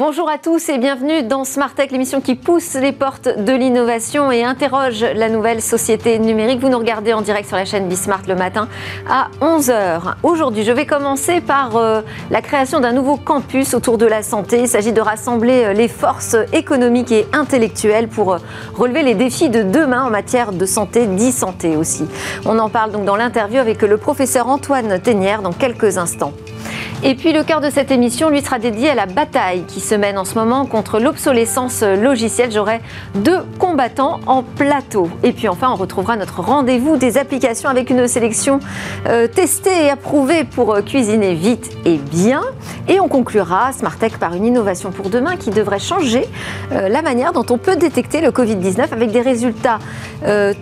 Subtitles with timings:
[0.00, 4.32] Bonjour à tous et bienvenue dans Smart Tech, l'émission qui pousse les portes de l'innovation
[4.32, 6.58] et interroge la nouvelle société numérique.
[6.58, 8.66] Vous nous regardez en direct sur la chaîne Bismart le matin
[9.06, 10.14] à 11h.
[10.22, 12.00] Aujourd'hui, je vais commencer par euh,
[12.30, 14.60] la création d'un nouveau campus autour de la santé.
[14.60, 18.38] Il s'agit de rassembler euh, les forces économiques et intellectuelles pour euh,
[18.74, 22.06] relever les défis de demain en matière de santé, d'e-santé aussi.
[22.46, 26.32] On en parle donc dans l'interview avec le professeur Antoine Ténière dans quelques instants.
[27.02, 29.94] Et puis le cœur de cette émission lui sera dédié à la bataille qui se
[29.94, 32.52] mène en ce moment contre l'obsolescence logicielle.
[32.52, 32.82] J'aurai
[33.14, 35.08] deux combattants en plateau.
[35.22, 38.60] Et puis enfin, on retrouvera notre rendez-vous des applications avec une sélection
[39.06, 42.42] euh, testée et approuvée pour euh, cuisiner vite et bien.
[42.86, 46.26] Et on conclura Smartech par une innovation pour demain qui devrait changer
[46.72, 49.78] euh, la manière dont on peut détecter le Covid-19 avec des résultats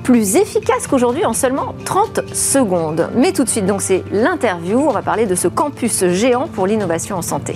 [0.04, 3.08] plus efficaces qu'aujourd'hui en seulement 30 secondes.
[3.16, 4.78] Mais tout de suite, donc c'est l'interview.
[4.78, 7.54] On va parler de ce campus géant pour l'innovation en santé.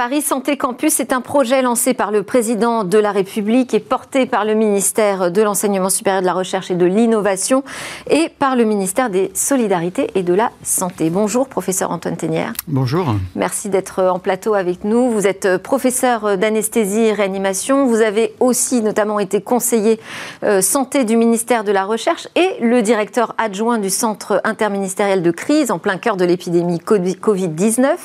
[0.00, 4.24] Paris Santé Campus est un projet lancé par le président de la République et porté
[4.24, 7.62] par le ministère de l'Enseignement supérieur de la Recherche et de l'Innovation
[8.08, 11.10] et par le ministère des Solidarités et de la Santé.
[11.10, 12.54] Bonjour, professeur Antoine Ténière.
[12.66, 13.14] Bonjour.
[13.36, 15.10] Merci d'être en plateau avec nous.
[15.10, 17.84] Vous êtes professeur d'anesthésie et réanimation.
[17.84, 20.00] Vous avez aussi notamment été conseiller
[20.44, 25.30] euh, santé du ministère de la Recherche et le directeur adjoint du Centre interministériel de
[25.30, 27.98] crise en plein cœur de l'épidémie Covid-19.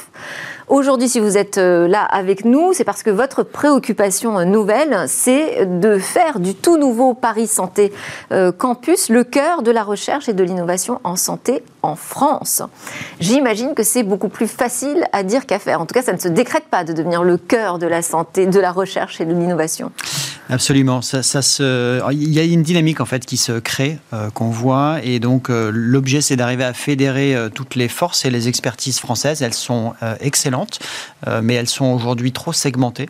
[0.67, 5.05] Aujourd'hui, si vous êtes euh, là avec nous, c'est parce que votre préoccupation euh, nouvelle,
[5.07, 7.93] c'est de faire du tout nouveau Paris Santé
[8.31, 12.63] euh, Campus le cœur de la recherche et de l'innovation en santé en France.
[13.19, 15.81] J'imagine que c'est beaucoup plus facile à dire qu'à faire.
[15.81, 18.47] En tout cas, ça ne se décrète pas de devenir le cœur de la santé,
[18.47, 19.91] de la recherche et de l'innovation.
[20.49, 20.99] Absolument.
[22.11, 23.97] Il y a une dynamique en fait qui se crée,
[24.35, 28.99] qu'on voit, et donc l'objet c'est d'arriver à fédérer toutes les forces et les expertises
[28.99, 29.41] françaises.
[29.41, 30.54] Elles sont excellentes
[31.27, 33.09] euh, mais elles sont aujourd'hui trop segmentées.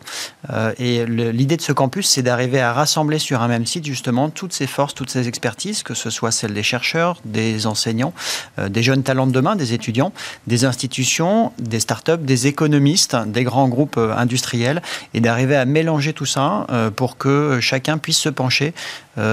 [0.51, 4.29] Euh, et l'idée de ce campus, c'est d'arriver à rassembler sur un même site justement
[4.29, 8.13] toutes ces forces, toutes ces expertises, que ce soit celles des chercheurs, des enseignants,
[8.59, 10.13] euh, des jeunes talents de demain, des étudiants,
[10.47, 14.81] des institutions, des startups, des économistes, des grands groupes industriels,
[15.13, 18.73] et d'arriver à mélanger tout ça pour que chacun puisse se pencher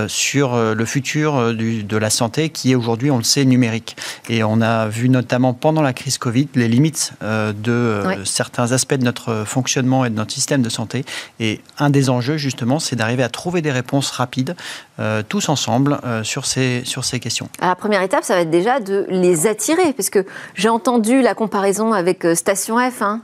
[0.08, 3.96] sur le futur de la santé qui est aujourd'hui, on le sait, numérique.
[4.28, 8.94] Et on a vu notamment pendant la crise Covid les limites de euh, certains aspects
[8.94, 11.04] de notre fonctionnement et de notre système de santé.
[11.40, 14.56] Et un des enjeux, justement, c'est d'arriver à trouver des réponses rapides,
[14.98, 17.48] euh, tous ensemble, euh, sur, ces, sur ces questions.
[17.60, 20.24] la première étape, ça va être déjà de les attirer, parce que
[20.54, 23.20] j'ai entendu la comparaison avec Station F, hein.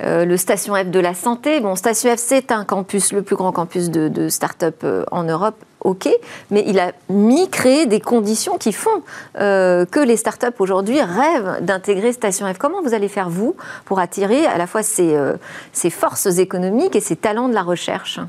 [0.00, 1.60] le Station F de la santé.
[1.60, 5.56] Bon, Station F, c'est un campus, le plus grand campus de, de start-up en Europe
[5.84, 6.08] ok,
[6.50, 9.02] mais il a mis, créé des conditions qui font
[9.38, 12.58] euh, que les startups aujourd'hui rêvent d'intégrer Station F.
[12.58, 15.34] Comment vous allez faire, vous, pour attirer à la fois ces, euh,
[15.72, 18.20] ces forces économiques et ces talents de la recherche?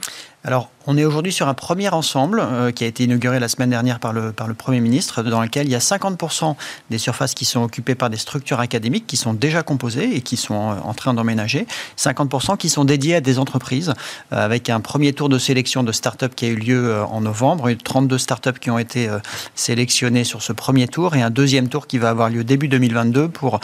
[0.85, 3.99] On est aujourd'hui sur un premier ensemble euh, qui a été inauguré la semaine dernière
[3.99, 6.55] par le, par le Premier ministre, dans lequel il y a 50%
[6.89, 10.37] des surfaces qui sont occupées par des structures académiques qui sont déjà composées et qui
[10.37, 11.67] sont en train d'emménager,
[11.97, 13.93] 50% qui sont dédiées à des entreprises,
[14.31, 17.21] euh, avec un premier tour de sélection de start-up qui a eu lieu euh, en
[17.21, 19.09] novembre, et 32 start-up qui ont été
[19.55, 23.29] sélectionnées sur ce premier tour, et un deuxième tour qui va avoir lieu début 2022
[23.29, 23.59] pour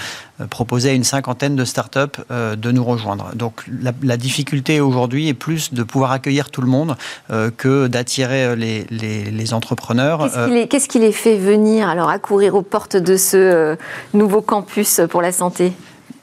[0.50, 3.32] proposer à une cinquantaine de start-up de nous rejoindre.
[3.36, 6.96] Donc la, difficulté aujourd'hui est plus de pouvoir accueillir tout le monde euh,
[7.58, 10.22] que d'attirer euh, les, entrepreneurs.
[10.38, 13.76] Euh, qu'est-ce qui, les fait venir alors accourir aux portes de ce
[14.14, 15.74] nouveau campus pour la santé?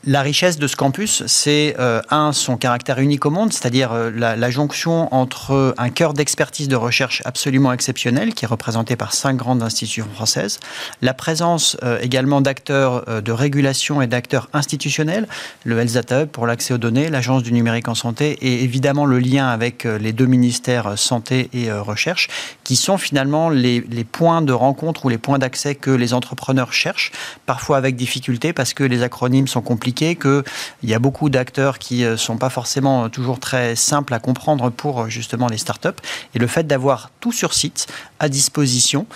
[0.07, 4.11] La richesse de ce campus, c'est euh, un, son caractère unique au monde, c'est-à-dire euh,
[4.15, 9.37] la, jonction entre un cœur d'expertise de recherche absolument exceptionnel, qui est représenté par cinq
[9.37, 10.61] grandes institutions françaises,
[11.03, 15.27] la présence euh, également d'acteurs de régulation et d'acteurs institutionnels,
[15.65, 19.49] le Hub pour l'accès aux données, l'Agence du numérique en santé, et évidemment le lien
[19.49, 22.29] avec les deux ministères santé et recherche,
[22.63, 27.11] qui sont finalement les points de rencontre ou les points d'accès que les entrepreneurs cherchent,
[27.45, 31.79] parfois avec difficulté parce que les acronymes sont compliqués expliqué qu'il y a beaucoup d'acteurs
[31.79, 35.89] qui ne sont pas forcément toujours très simples à comprendre pour justement les startups.
[36.35, 37.87] Et le fait d'avoir tout sur site,
[38.19, 39.07] à disposition.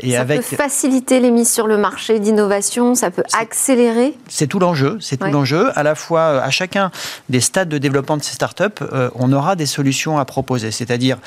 [0.00, 0.40] et ça avec...
[0.40, 5.16] peut faciliter les mises sur le marché d'innovation, ça peut accélérer C'est tout l'enjeu, c'est
[5.18, 5.70] tout l'enjeu.
[5.76, 6.90] À la fois, à chacun
[7.28, 8.84] des stades de développement de ces startups,
[9.14, 11.18] on aura des solutions à proposer, c'est-à-dire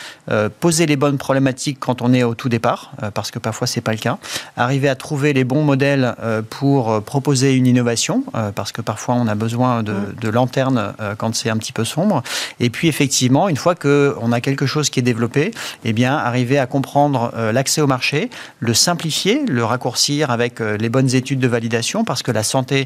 [0.60, 3.92] poser les bonnes problématiques quand on est au tout départ, parce que parfois c'est pas
[3.92, 4.18] le cas.
[4.58, 8.82] Arriver à trouver les bons modèles euh, pour euh, proposer une innovation, euh, parce que
[8.82, 10.16] parfois on a besoin de, mm.
[10.22, 12.24] de lanternes quand c'est un petit peu sombre.
[12.60, 15.52] Et puis effectivement, une fois qu'on a quelque chose qui est développé,
[15.84, 17.11] eh bien arriver à comprendre
[17.54, 18.30] l'accès au marché,
[18.60, 22.86] le simplifier, le raccourcir avec les bonnes études de validation, parce que la santé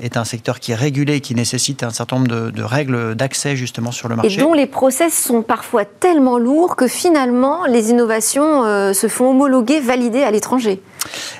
[0.00, 3.14] est un secteur qui est régulé et qui nécessite un certain nombre de, de règles
[3.14, 4.34] d'accès justement sur le marché.
[4.34, 8.62] Et dont les process sont parfois tellement lourds que finalement les innovations
[8.92, 10.80] se font homologuer, valider à l'étranger.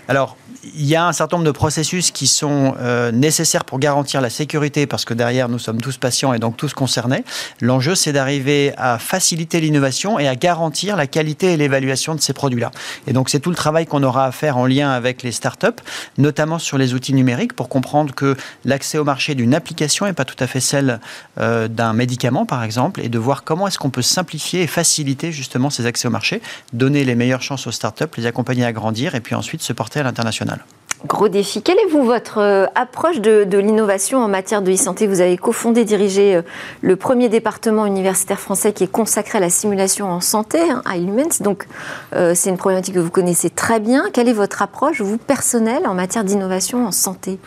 [0.09, 0.37] Alors,
[0.75, 4.31] il y a un certain nombre de processus qui sont euh, nécessaires pour garantir la
[4.31, 7.25] sécurité, parce que derrière, nous sommes tous patients et donc tous concernés.
[7.61, 12.33] L'enjeu, c'est d'arriver à faciliter l'innovation et à garantir la qualité et l'évaluation de ces
[12.33, 12.71] produits-là.
[13.07, 15.69] Et donc, c'est tout le travail qu'on aura à faire en lien avec les startups,
[16.17, 20.25] notamment sur les outils numériques, pour comprendre que l'accès au marché d'une application n'est pas
[20.25, 21.01] tout à fait celle
[21.39, 25.33] euh, d'un médicament, par exemple, et de voir comment est-ce qu'on peut simplifier et faciliter
[25.33, 26.41] justement ces accès au marché,
[26.73, 30.01] donner les meilleures chances aux startups, les accompagner à grandir et puis ensuite se porter
[30.01, 30.65] à l'international.
[31.07, 31.63] Gros défi.
[31.63, 35.07] Quelle est votre euh, approche de, l'innovation en matière de e-santé?
[35.07, 36.43] Vous avez cofondé, dirigé euh,
[36.81, 40.97] le premier département universitaire français qui est consacré à la simulation en santé, hein, à
[40.97, 41.41] Illumens.
[41.41, 41.69] Donc,
[42.17, 44.07] euh, c'est une problématique que vous connaissez très bien.
[44.13, 47.39] Quelle est votre approche, vous, personnelle, en matière d'innovation en santé?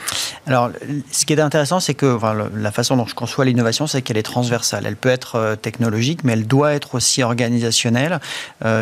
[0.47, 0.69] Alors,
[1.11, 2.17] ce qui est intéressant, c'est que
[2.55, 4.85] la façon dont je conçois l'innovation, c'est qu'elle est transversale.
[4.87, 8.19] Elle peut être technologique, mais elle doit être aussi organisationnelle.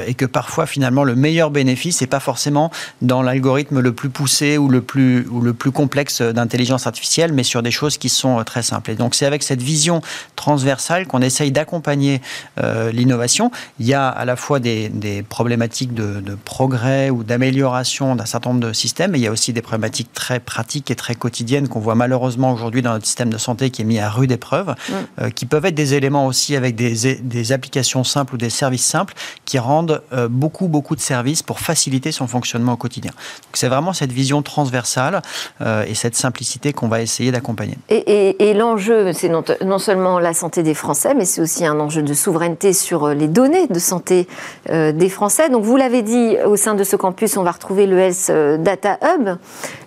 [0.05, 2.69] et que parfois, finalement, le meilleur bénéfice n'est pas forcément
[3.01, 7.43] dans l'algorithme le plus poussé ou le plus, ou le plus complexe d'intelligence artificielle, mais
[7.43, 8.91] sur des choses qui sont euh, très simples.
[8.91, 10.01] Et donc c'est avec cette vision
[10.35, 12.21] transversale qu'on essaye d'accompagner
[12.59, 13.51] euh, l'innovation.
[13.79, 18.25] Il y a à la fois des, des problématiques de, de, progrès ou d'amélioration d'un
[18.25, 21.15] certain nombre de systèmes, mais il y a aussi des problématiques très pratiques et très
[21.15, 24.31] quotidiennes qu'on voit malheureusement aujourd'hui dans notre système de santé qui est mis à rude
[24.31, 24.93] épreuve, mm.
[25.21, 28.85] euh, qui peuvent être des éléments aussi avec des, des, applications simples ou des services
[28.85, 29.13] simples
[29.45, 33.11] qui rendent beaucoup, beaucoup de services pour faciliter son fonctionnement au quotidien.
[33.11, 35.21] Donc c'est vraiment cette vision transversale
[35.61, 37.77] euh, et cette simplicité qu'on va essayer d'accompagner.
[37.89, 42.13] Et, l'enjeu, c'est non, seulement la santé des Français, mais c'est aussi un enjeu de
[42.13, 44.27] souveraineté sur euh, les données de santé
[44.69, 45.49] euh, des Français.
[45.49, 48.31] Donc vous l'avez dit, au sein de ce campus, on va retrouver le Health
[48.61, 49.37] Data Hub.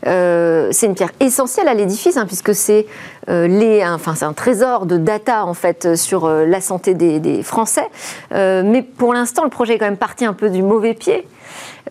[0.04, 2.86] c'est une pierre essentielle à l'édifice, hein, puisque c'est
[3.28, 7.88] les, enfin, c'est un trésor de data en fait sur la santé des, des Français.
[8.30, 11.26] mais pour l'instant, le projet est quand même parti un peu du mauvais pied.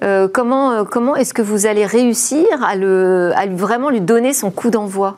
[0.04, 4.52] Euh, comment, euh, comment est-ce que vous allez réussir à, à vraiment lui donner son
[4.52, 5.18] coup d'envoi?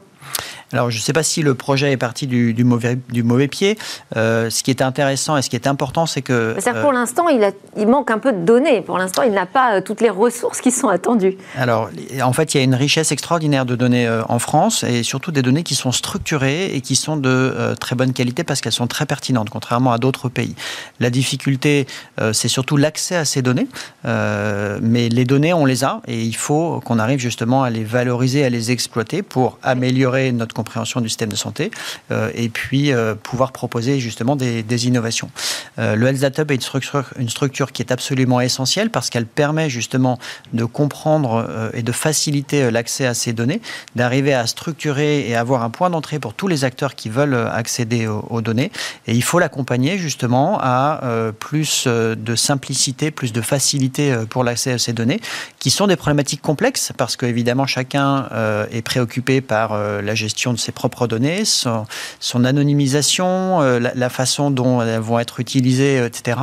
[0.73, 3.77] Alors, je ne sais pas si le projet est parti du, mauvais, du mauvais pied.
[4.17, 6.55] Euh, ce qui est intéressant et ce qui est important, c'est que...
[6.59, 7.47] cest pour l'instant, il,
[7.77, 8.81] il, manque un peu de données.
[8.81, 11.37] Pour l'instant, il n'a pas toutes les ressources qui sont attendues.
[11.57, 11.89] Alors,
[12.21, 15.41] en fait, il y a une richesse extraordinaire de données en France et surtout des
[15.41, 19.05] données qui sont structurées et qui sont de très bonne qualité parce qu'elles sont très
[19.05, 20.55] pertinentes, contrairement à d'autres pays.
[20.99, 21.85] La difficulté,
[22.31, 23.67] c'est surtout l'accès à ces données.
[24.03, 28.43] mais les données, on les a et il faut qu'on arrive justement à les valoriser,
[28.43, 31.71] à les exploiter pour améliorer notre compréhension du système de santé
[32.11, 35.29] euh, et puis euh, pouvoir proposer justement des, innovations.
[35.77, 39.25] Euh, le Health Data est une structure, une structure qui est absolument essentielle parce qu'elle
[39.25, 40.17] permet justement
[40.53, 43.61] de comprendre et de faciliter l'accès à ces données,
[43.95, 48.07] d'arriver à structurer et avoir un point d'entrée pour tous les acteurs qui veulent accéder
[48.07, 48.71] aux, données.
[49.07, 51.01] Et il faut l'accompagner justement à
[51.39, 55.19] plus de simplicité, plus de facilité pour l'accès à ces données,
[55.59, 58.27] qui sont des problématiques complexes parce qu'évidemment chacun
[58.71, 64.81] est préoccupé par la gestion de ses propres données, son, anonymisation, euh, la, façon dont
[64.81, 66.37] elles vont être utilisées, etc.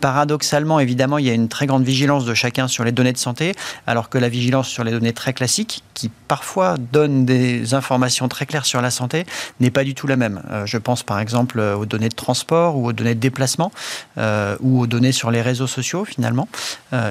[0.00, 3.18] Paradoxalement, évidemment, il y a une très grande vigilance de chacun sur les données de
[3.18, 3.54] santé,
[3.86, 8.46] alors que la vigilance sur les données très classiques, qui parfois donnent des informations très
[8.46, 9.24] claires sur la santé,
[9.60, 10.42] n'est pas du tout la même.
[10.50, 13.72] Euh, je pense par exemple euh, aux données de transport ou aux données de déplacement
[14.18, 16.48] euh, ou aux données sur les réseaux sociaux finalement.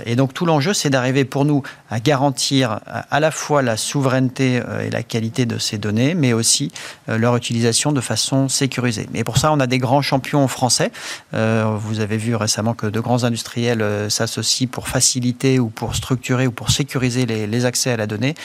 [0.05, 4.62] et donc tout l'enjeu, c'est d'arriver pour nous à garantir à la fois la souveraineté
[4.84, 6.72] et la qualité de ces données, mais aussi
[7.07, 9.07] leur utilisation de façon sécurisée.
[9.13, 10.91] Et pour ça, on a des grands champions français.
[11.34, 16.51] vous avez vu récemment que de grands industriels s'associent pour faciliter ou pour structurer ou
[16.51, 18.36] pour sécuriser les, accès à la donnée.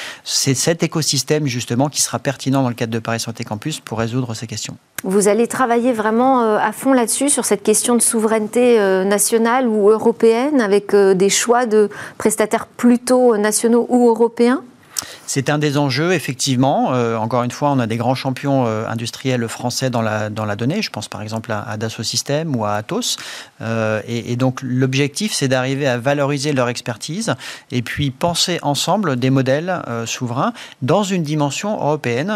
[0.61, 4.35] Cet écosystème justement qui sera pertinent dans le cadre de Paris Santé Campus pour résoudre
[4.35, 4.77] ces questions.
[5.03, 9.67] Vous allez travailler vraiment euh, à fond là-dessus, sur cette question de souveraineté euh, nationale
[9.67, 11.89] ou européenne, avec des choix de
[12.19, 14.63] prestataires plutôt nationaux ou européens
[15.33, 16.89] C'est un des enjeux, effectivement.
[16.89, 20.83] encore une fois, on a des grands champions industriels français dans la, dans la donnée.
[20.83, 23.17] Je pense par exemple à, Dassault Systèmes ou à Atos.
[23.61, 27.37] Et, et, donc l'objectif, c'est d'arriver à valoriser leur expertise
[27.71, 32.33] et puis penser ensemble des modèles souverains dans une dimension européenne.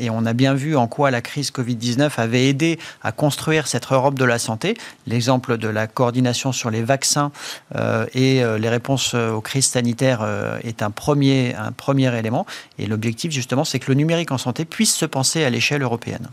[0.00, 3.92] et on a bien vu en quoi la crise Covid-19 avait aidé à construire cette
[3.92, 4.76] Europe de la santé.
[5.06, 7.30] L'exemple de la coordination sur les vaccins
[7.74, 10.26] euh, et euh, les réponses euh, aux crises sanitaires
[10.62, 12.46] est un premier, un premier élément.
[12.78, 16.28] Et l'objectif, justement, c'est que le numérique en santé puisse se penser à l'échelle européenne.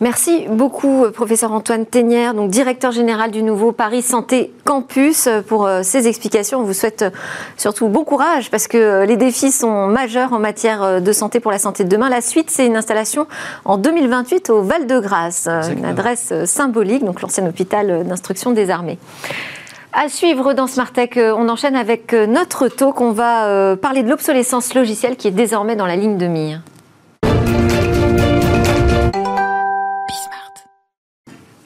[0.00, 6.08] Merci beaucoup, professeur Antoine Ténière, donc directeur général du nouveau Paris Santé Campus, pour ces
[6.08, 6.60] explications.
[6.60, 7.04] On vous souhaite
[7.56, 11.58] surtout bon courage parce que les défis sont majeurs en matière de santé pour la
[11.58, 12.08] santé de demain.
[12.08, 13.26] La suite, c'est une installation
[13.64, 18.98] en 2028 au Val-de-Grâce, une adresse symbolique, donc l'ancien hôpital d'instruction des armées.
[19.92, 23.00] À suivre dans Smart Tech, euh, on enchaîne avec euh, notre talk.
[23.00, 26.60] On va euh, parler de l'obsolescence logicielle qui est désormais dans la ligne de mire.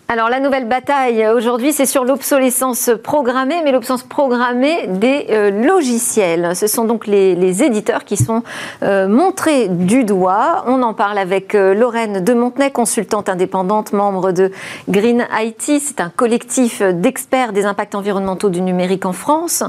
[0.06, 6.54] Alors la nouvelle bataille aujourd'hui, c'est sur l'obsolescence programmée, mais l'obsolescence programmée des euh, logiciels.
[6.54, 8.42] Ce sont donc les, éditeurs qui sont
[8.82, 10.64] euh, montrés du doigt.
[10.66, 14.52] On en parle avec euh, Lorraine de Montenay, consultante indépendante, membre de
[14.90, 15.80] Green IT.
[15.80, 19.64] C'est un collectif d'experts des impacts environnementaux du numérique en France.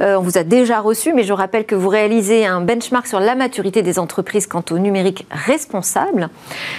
[0.00, 3.34] on vous a déjà reçu, mais je rappelle que vous réalisez un benchmark sur la
[3.34, 6.30] maturité des entreprises quant au numérique responsable.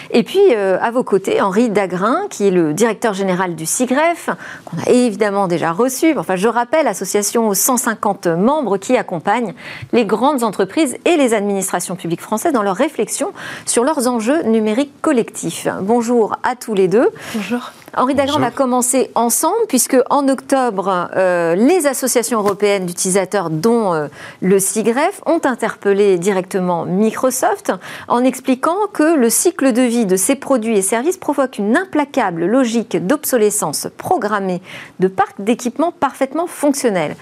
[0.10, 4.30] Et puis à vos côtés, Henri Dagrin, qui est le directeur général du CIGREF,
[4.66, 6.18] qu'on a évidemment déjà reçu.
[6.18, 9.54] Enfin, je rappelle, association aux 150 membres qui accompagnent
[9.92, 13.32] les grandes entreprises et les administrations publiques françaises dans leurs réflexions
[13.66, 15.68] sur leurs enjeux numériques collectifs.
[15.82, 17.10] Bonjour à tous les deux.
[17.34, 17.72] Bonjour.
[17.98, 24.08] Henri Dagran va commencer ensemble, puisque en octobre, euh, les associations européennes d'utilisateurs, dont euh,
[24.42, 27.72] le CIGREF, ont interpellé directement Microsoft
[28.10, 32.46] en expliquant que le cycle de vie de ces produits et services provoque une implacable
[32.46, 34.62] logique d'obsolescence programmée
[35.00, 37.16] de parcs d'équipements parfaitement fonctionnels.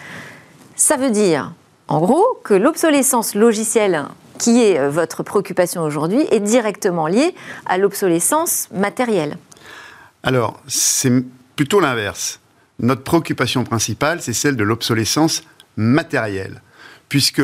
[0.75, 1.53] Ça veut dire,
[1.88, 4.06] en gros, que l'obsolescence logicielle
[4.39, 7.36] qui est euh, votre préoccupation aujourd'hui est directement liée
[7.68, 9.38] à l'obsolescence matérielle.
[10.24, 11.12] Alors, c'est
[11.58, 12.39] plutôt l'inverse.
[12.80, 15.44] Notre préoccupation principale, c'est celle de l'obsolescence
[15.75, 16.62] matérielle,
[17.10, 17.42] puisque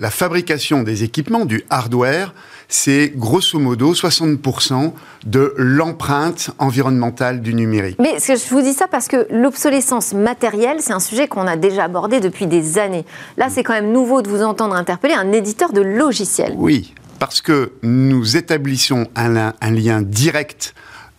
[0.00, 2.32] la fabrication des équipements, du hardware,
[2.68, 4.92] c'est grosso modo 60%
[5.26, 7.98] de l'empreinte environnementale du numérique.
[8.00, 11.84] Mais je vous dis ça parce que l'obsolescence matérielle, c'est un sujet qu'on a déjà
[11.84, 13.04] abordé depuis des années.
[13.36, 16.54] Là, c'est quand même nouveau de vous entendre interpeller un éditeur de logiciels.
[16.56, 20.74] Oui, parce que nous établissons un, un lien direct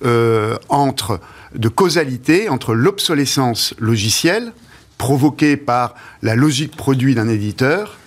[0.06, 1.20] euh, entre
[1.56, 4.52] de causalité entre l'obsolescence logicielle
[4.98, 7.98] provoquée par la logique produit d'un éditeur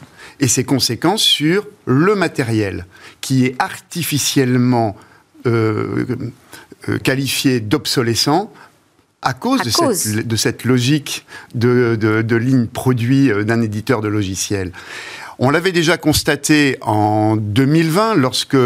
[0.40, 2.86] et ses conséquences sur le matériel
[3.20, 4.96] qui est artificiellement
[5.46, 6.04] euh,
[6.88, 8.52] euh, qualifié d'obsolescent
[9.22, 11.24] à cause, de, Cette, logique
[11.54, 14.70] de, de ligne produit d'un éditeur de logiciel.
[15.38, 18.56] On l'avait déjà constaté en 2020 lorsque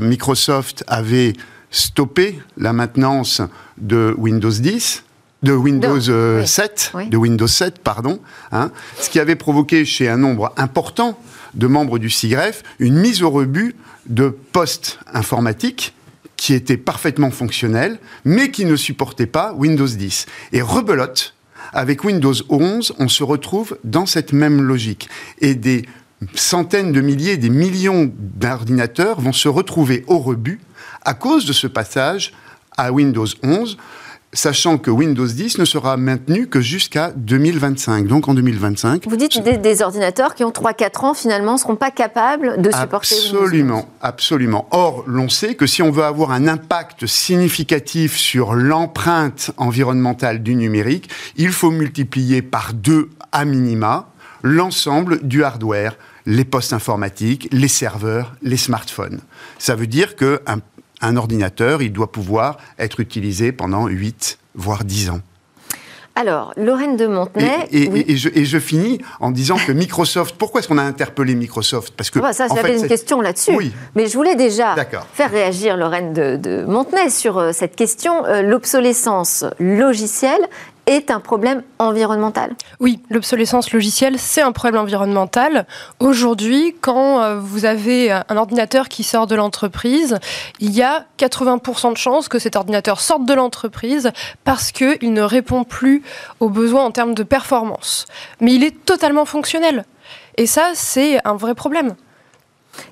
[0.00, 1.34] Microsoft avait
[1.70, 3.42] stopper la maintenance
[3.78, 5.04] de Windows 10
[5.42, 6.00] de Windows
[6.44, 8.20] 7, euh, de Windows 7, pardon,
[8.52, 11.18] hein, ce qui avait provoqué chez un nombre important
[11.54, 13.74] de membres du CIGREF une mise au rebut
[14.06, 15.94] de postes informatiques
[16.36, 20.26] qui étaient parfaitement fonctionnels, mais qui ne supportaient pas Windows 10.
[20.52, 21.34] Et rebelote,
[21.72, 25.08] avec Windows 11, on se retrouve dans cette même logique.
[25.40, 25.86] Et des
[26.34, 30.60] centaines de milliers, des millions d'ordinateurs vont se retrouver au rebut
[31.04, 32.32] à cause de ce passage
[32.76, 33.76] à Windows 11
[34.32, 38.06] sachant que Windows 10 ne sera maintenu que jusqu'à 2025.
[38.06, 39.08] Donc en 2025.
[39.08, 42.70] Vous dites des, des ordinateurs qui ont 3-4 ans finalement ne seront pas capables de
[42.70, 43.84] supporter Absolument, Windows 11.
[44.02, 44.68] absolument.
[44.70, 50.54] Or, l'on sait que si on veut avoir un impact significatif sur l'empreinte environnementale du
[50.54, 54.08] numérique, il faut multiplier par deux à minima
[54.42, 59.20] l'ensemble du hardware, les postes informatiques, les serveurs, les smartphones.
[59.58, 60.60] Ça veut dire qu'un
[61.00, 65.20] un ordinateur, il doit pouvoir être utilisé pendant 8, voire 10 ans.
[66.16, 67.68] Alors, Lorraine de Montenay.
[67.72, 71.94] Et, je, finis en disant que Microsoft, pourquoi est-ce qu'on a interpellé Microsoft?
[71.96, 72.18] Parce que.
[72.18, 73.54] Ah bah ça, j'avais une question là-dessus.
[73.56, 73.72] Oui.
[73.94, 74.74] Mais je voulais déjà
[75.14, 78.26] faire réagir Lorraine de, de Montenay sur euh, cette question.
[78.26, 80.46] Euh, l'obsolescence logicielle
[80.90, 82.56] est un problème environnemental.
[82.80, 85.66] Oui, l'obsolescence logicielle, c'est un problème environnemental.
[86.00, 90.18] Aujourd'hui, quand euh, vous avez un ordinateur qui sort de l'entreprise,
[90.58, 94.10] il y a 80% de chances que cet ordinateur sorte de l'entreprise
[94.42, 96.02] parce qu'il ne répond plus
[96.40, 98.06] aux besoins en termes de performance.
[98.40, 99.84] Mais il est totalement fonctionnel.
[100.36, 101.94] Et ça, c'est un vrai problème.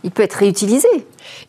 [0.04, 0.88] Il peut être réutilisé.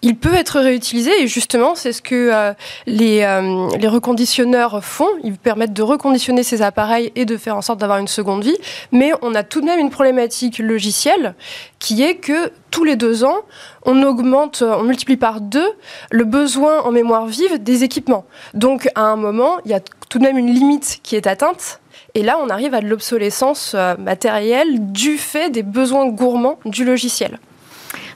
[0.01, 2.53] Il peut être réutilisé et justement, c'est ce que euh,
[2.85, 5.07] les, euh, les, reconditionneurs font.
[5.23, 8.57] Ils permettent de reconditionner ces appareils et de faire en sorte d'avoir une seconde vie.
[8.91, 11.35] Mais on a tout de même une problématique logicielle
[11.79, 13.37] qui est que tous les deux ans,
[13.85, 15.71] on augmente, on multiplie par deux
[16.11, 18.25] le besoin en mémoire vive des équipements.
[18.53, 19.79] Donc à un moment, il y a
[20.09, 21.79] tout de même une limite qui est atteinte.
[22.15, 26.83] Et là, on arrive à de l'obsolescence euh, matérielle du fait des besoins gourmands du
[26.83, 27.39] logiciel.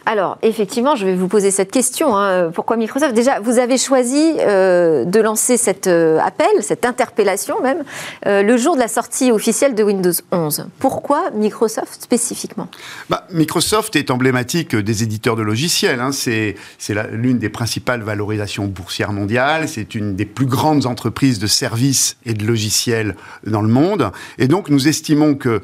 [0.05, 2.17] Alors, effectivement, je vais vous poser cette question.
[2.17, 2.51] Hein.
[2.53, 3.13] Pourquoi Microsoft?
[3.13, 7.83] Déjà, vous avez choisi euh, de lancer cet euh, appel, cette interpellation même,
[8.25, 10.67] euh, le jour de la sortie officielle de Windows 11.
[10.79, 12.67] Pourquoi Microsoft spécifiquement?
[13.09, 16.01] Bah, Microsoft est emblématique des éditeurs de logiciels.
[16.01, 16.11] Hein.
[16.11, 16.55] C'est
[17.11, 19.69] l'une des principales valorisations boursières mondiales.
[19.69, 23.15] C'est une des plus grandes entreprises de services et de logiciels
[23.47, 24.11] dans le monde.
[24.37, 25.61] Et donc, nous estimons que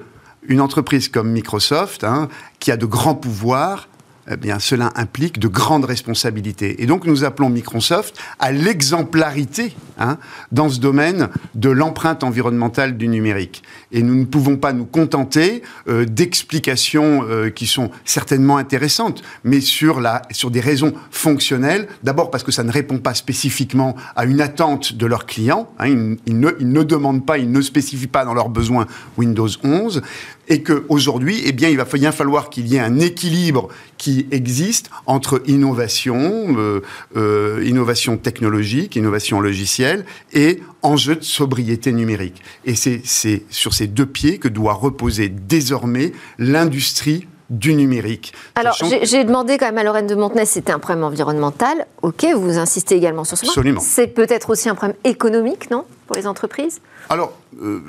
[0.47, 2.29] une entreprise comme Microsoft, hein,
[2.59, 3.88] qui a de grands pouvoirs,
[4.29, 6.81] eh bien, cela implique de grandes responsabilités.
[6.83, 10.17] Et donc, nous appelons Microsoft à l'exemplarité hein,
[10.51, 13.63] dans ce domaine de l'empreinte environnementale du numérique.
[13.91, 19.61] Et nous ne pouvons pas nous contenter euh, d'explications euh, qui sont certainement intéressantes, mais
[19.61, 21.87] sur, la, sur des raisons fonctionnelles.
[22.03, 25.71] D'abord parce que ça ne répond pas spécifiquement à une attente de leurs clients.
[25.79, 28.85] Hein, ils, ne, ils ne demandent pas, ils ne spécifient pas dans leurs besoins
[29.17, 30.01] Windows 11
[30.49, 34.89] et qu'aujourd'hui, eh bien, il va bien falloir qu'il y ait un équilibre qui existe
[35.05, 36.81] entre innovation, euh,
[37.15, 42.41] euh, innovation technologique, innovation logicielle et enjeu de sobriété numérique.
[42.65, 48.33] Et c'est sur ces deux pieds que doit reposer désormais l'industrie du numérique.
[48.55, 51.87] Alors, j'ai demandé quand même à Lorraine de Montenay si c'était un problème environnemental.
[52.01, 53.51] Ok, vous insistez également sur ce point.
[53.51, 53.81] Absolument.
[53.81, 56.79] C'est peut-être aussi un problème économique, non Pour les entreprises?
[57.09, 57.81] Alors, euh,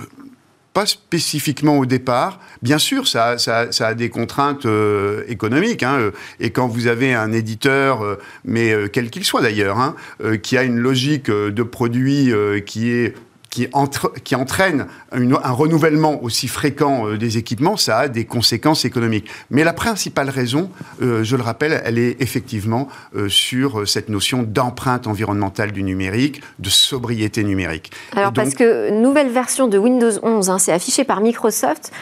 [0.72, 2.38] pas spécifiquement au départ.
[2.62, 5.82] Bien sûr, ça, a des contraintes euh, économiques.
[5.82, 9.96] Hein, euh, et quand vous avez un éditeur, euh, mais quel qu'il soit d'ailleurs, hein,
[10.42, 12.32] qui a une logique de produit
[12.66, 13.14] qui est
[13.50, 13.69] qui,
[14.25, 19.28] qui entraîne un renouvellement aussi fréquent euh, des équipements, ça a des conséquences économiques.
[19.50, 20.71] Mais la principale raison,
[21.02, 26.42] euh, je le rappelle, elle est effectivement euh, sur cette notion d'empreinte environnementale du numérique,
[26.61, 27.90] de sobriété numérique.
[28.14, 31.92] Alors parce que nouvelle version de Windows 11, hein, c'est affiché par Microsoft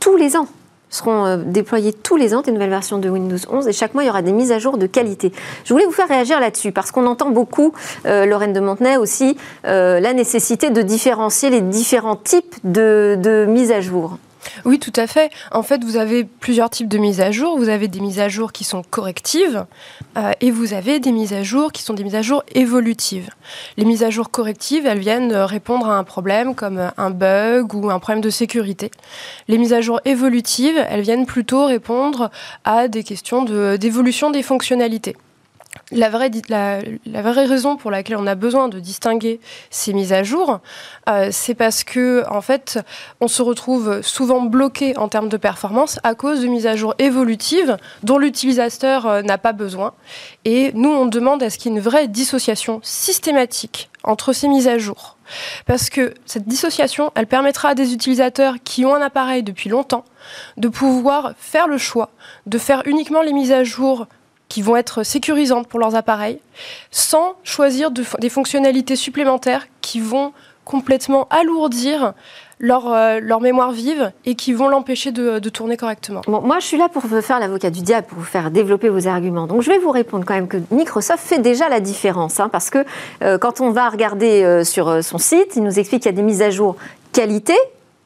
[0.00, 0.48] tous les ans
[0.96, 4.02] seront euh, déployés tous les ans des nouvelles versions de Windows 11 et chaque mois
[4.02, 5.32] il y aura des mises à jour de qualité.
[5.64, 7.72] Je voulais vous faire réagir là-dessus parce qu'on entend beaucoup,
[8.06, 13.46] euh, Lorraine de Montenay aussi, euh, la nécessité de différencier les différents types de, de
[13.46, 14.18] mises à jour.
[14.64, 15.30] Oui, tout à fait.
[15.52, 17.58] En fait, vous avez plusieurs types de mises à jour.
[17.58, 19.66] Vous avez des mises à jour qui sont correctives
[20.16, 23.28] euh, et vous avez des mises à jour qui sont des mises à jour évolutives.
[23.76, 27.90] Les mises à jour correctives, elles viennent répondre à un problème comme un bug ou
[27.90, 28.90] un problème de sécurité.
[29.48, 32.30] Les mises à jour évolutives, elles viennent plutôt répondre
[32.64, 33.44] à des questions
[33.76, 35.16] d'évolution des fonctionnalités.
[35.92, 39.38] La vraie, raison pour laquelle on a besoin de distinguer
[39.70, 40.58] ces mises à jour,
[41.08, 42.80] euh, c'est parce que en fait,
[43.20, 46.96] on se retrouve souvent bloqué en termes de performance à cause de mises à jour
[46.98, 49.94] évolutives dont l'utilisateur euh, n'a pas besoin.
[50.44, 54.48] Et nous, on demande à ce qu'il y ait une vraie dissociation systématique entre ces
[54.48, 55.16] mises à jour.
[55.66, 60.04] Parce que cette dissociation, elle permettra à des utilisateurs qui ont un appareil depuis longtemps
[60.56, 62.10] de pouvoir faire le choix
[62.46, 64.06] de faire uniquement les mises à jour
[64.48, 66.40] qui vont être sécurisantes pour leurs appareils,
[66.90, 70.32] sans choisir des fonctionnalités supplémentaires qui vont
[70.64, 72.12] complètement alourdir
[72.58, 76.22] leur, euh, mémoire vive et qui vont l'empêcher de, tourner correctement.
[76.26, 79.46] Moi, je suis là pour faire l'avocat du diable, pour vous faire développer vos arguments.
[79.46, 82.70] Donc, je vais vous répondre quand même que Microsoft fait déjà la différence, hein, parce
[82.70, 82.84] que
[83.22, 86.16] euh, quand on va regarder euh, sur son site, il nous explique qu'il y a
[86.16, 86.76] des mises à jour
[87.12, 87.54] qualité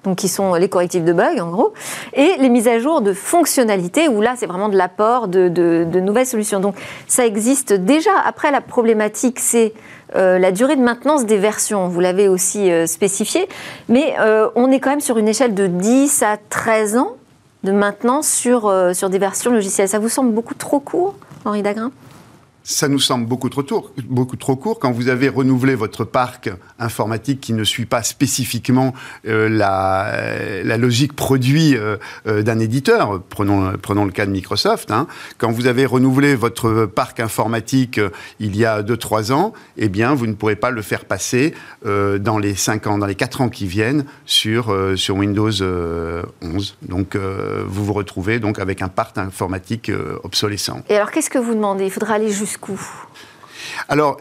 [0.05, 1.73] donc qui sont les correctifs de bugs en gros,
[2.15, 6.01] et les mises à jour de fonctionnalités, où là c'est vraiment de l'apport de, de,
[6.01, 6.61] nouvelles solutions.
[6.61, 8.11] Donc ça existe déjà.
[8.25, 9.73] Après la problématique c'est
[10.17, 13.49] euh, la durée de maintenance des versions, vous l'avez aussi euh, spécifié,
[13.89, 17.17] mais euh, on est quand même sur une échelle de 10 à 13 ans
[17.63, 19.87] de maintenance sur, sur des versions logicielles.
[19.87, 21.93] Ça vous semble beaucoup trop court, Henri Dagrin?
[22.63, 27.41] Ça nous semble beaucoup trop, beaucoup trop court quand vous avez renouvelé votre parc informatique
[27.41, 28.95] qui ne suit pas spécifiquement
[29.27, 31.97] euh, la, la, logique produit euh,
[32.27, 33.21] euh, d'un éditeur.
[33.29, 33.71] Prenons,
[34.05, 34.91] le cas de Microsoft.
[34.91, 35.07] Hein.
[35.39, 38.01] Quand vous avez renouvelé votre parc informatique
[38.39, 42.39] il y a 2-3 ans, eh bien, vous ne pourrez pas le faire passer dans
[42.39, 45.51] les 5 ans, dans les 4 ans qui viennent sur, sur Windows
[46.43, 46.77] 11.
[46.83, 49.91] Donc, vous vous retrouvez donc avec un parc informatique
[50.23, 50.83] obsolescent.
[50.89, 51.85] Et alors, qu'est-ce que vous demandez?
[51.85, 52.31] Il faudra aller
[53.89, 54.19] alors,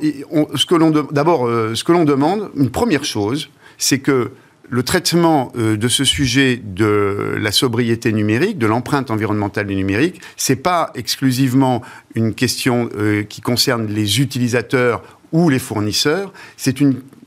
[0.56, 4.32] ce que l'on d'abord, euh, ce que l'on demande, une première chose, c'est que
[4.70, 10.22] le traitement euh, de ce sujet de la sobriété numérique, de l'empreinte environnementale du numérique,
[10.38, 11.82] c'est pas exclusivement
[12.16, 16.34] une question euh, qui concerne les utilisateurs ou les fournisseurs.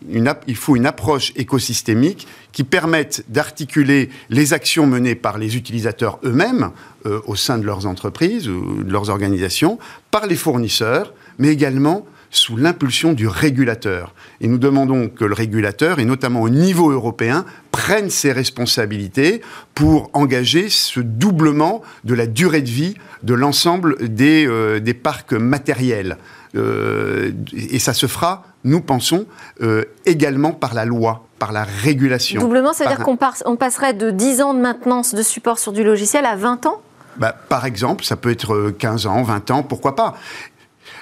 [0.09, 6.71] Il faut une approche écosystémique qui permette d'articuler les actions menées par les utilisateurs eux-mêmes
[7.07, 9.79] euh, au sein de leurs entreprises ou de leurs organisations,
[10.11, 14.15] par les fournisseurs, mais également sous l'impulsion du régulateur.
[14.41, 19.43] Et nous demandons que le régulateur, et notamment au niveau européen, prenne ses responsabilités
[19.75, 26.17] pour engager ce doublement de la durée de vie de l'ensemble des, euh, parcs matériels.
[26.55, 29.27] Euh, et ça se fera, nous pensons,
[30.07, 32.41] également par la loi, par la régulation.
[32.41, 36.25] Doublement, c'est-à-dire qu'on on passerait de 10 ans de maintenance de support sur du logiciel
[36.25, 36.81] à 20 ans?
[37.17, 40.15] Bah, par exemple, ça peut être 15 ans, 20 ans, pourquoi pas?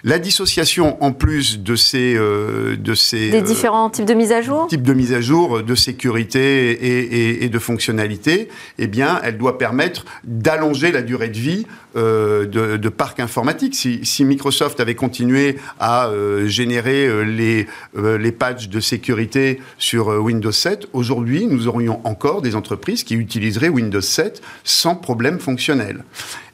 [0.02, 2.14] La dissociation, en plus de ces...
[2.16, 4.66] Euh, de ces Des euh, différents types de mise à jour?
[4.66, 8.48] Types de mise à jour, de sécurité et, et, de fonctionnalité,
[8.78, 13.74] eh bien, elle doit permettre d'allonger la durée de vie euh, de, de, parcs informatiques.
[13.74, 20.88] Si, Microsoft avait continué à euh, générer euh, les, patchs de sécurité sur Windows 7,
[20.92, 26.04] aujourd'hui, nous aurions encore des entreprises qui utiliseraient Windows 7 sans problème fonctionnel.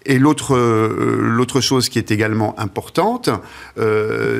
[0.08, 3.28] Et l'autre l'autre chose qui est également importante,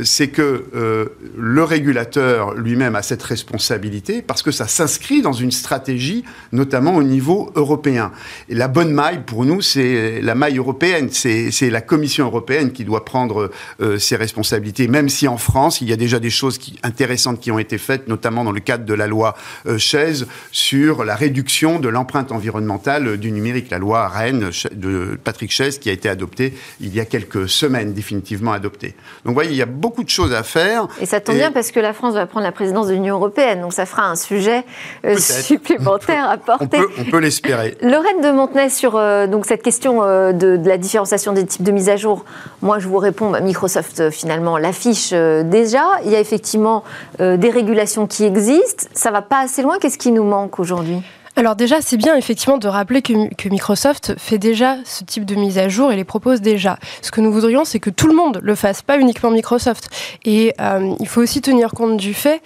[0.05, 6.25] c'est que le régulateur lui-même a cette responsabilité parce que ça s'inscrit dans une stratégie,
[6.53, 8.13] notamment au niveau européen.
[8.49, 10.86] Et la bonne maille pour nous, c'est la maille européenne.
[11.11, 13.51] C'est la Commission européenne qui doit prendre
[13.99, 17.51] ses responsabilités, même si en France, il y a déjà des choses qui, intéressantes qui
[17.51, 19.35] ont été faites, notamment dans le cadre de la loi
[19.79, 25.47] Chaise sur la réduction de l'empreinte environnementale du numérique, la loi Rennes de Patrick
[25.81, 28.95] qui a été adoptée il y a quelques semaines, définitivement adoptée.
[29.25, 30.89] Donc vous voyez, il y a beaucoup de choses à faire.
[31.01, 33.61] Et ça tombe bien parce que la France va prendre la présidence de l'Union européenne,
[33.61, 34.65] donc ça fera un sujet
[35.05, 36.79] euh, supplémentaire à porter.
[36.99, 37.77] on peut, l'espérer.
[37.81, 41.73] Lorraine de Montenay, sur euh, donc cette question euh, de, la différenciation des types de
[41.73, 42.25] mise à jour,
[42.63, 45.85] moi je vous réponds, bah, Microsoft finalement l'affiche déjà.
[46.05, 46.85] Il y a effectivement
[47.19, 48.87] des régulations qui existent.
[48.95, 49.79] Ça va pas assez loin.
[49.79, 51.03] Qu'est-ce qui nous manque aujourd'hui?
[51.39, 53.13] Alors déjà, c'est bien effectivement de rappeler que,
[53.51, 56.79] Microsoft fait déjà ce type de mise à jour et les propose déjà.
[57.03, 59.91] Ce que nous voudrions, c'est que tout le monde le fasse, pas uniquement Microsoft.
[60.25, 62.41] Et euh, il faut aussi tenir compte du fait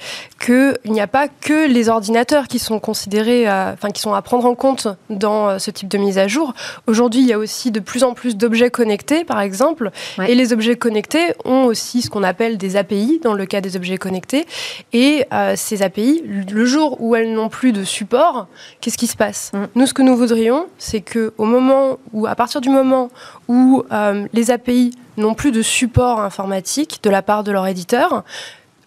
[0.44, 4.22] qu'il n'y a pas que les ordinateurs qui sont considérés, euh, enfin qui sont à
[4.22, 6.53] prendre en compte dans euh, ce type de mise à jour.
[6.88, 9.92] Aujourd'hui, il y a aussi de plus en plus d'objets connectés, par exemple,
[10.26, 13.76] et les objets connectés ont aussi ce qu'on appelle des API dans le cas des
[13.76, 14.46] objets connectés.
[14.92, 15.24] Et
[15.55, 18.48] ces API, le jour où elles n'ont plus de support,
[18.81, 19.64] qu'est-ce qui se passe mm.
[19.75, 23.11] Nous, ce que nous voudrions, c'est que au moment où, à partir du moment
[23.49, 28.25] où euh, les API n'ont plus de support informatique de la part de leur éditeur,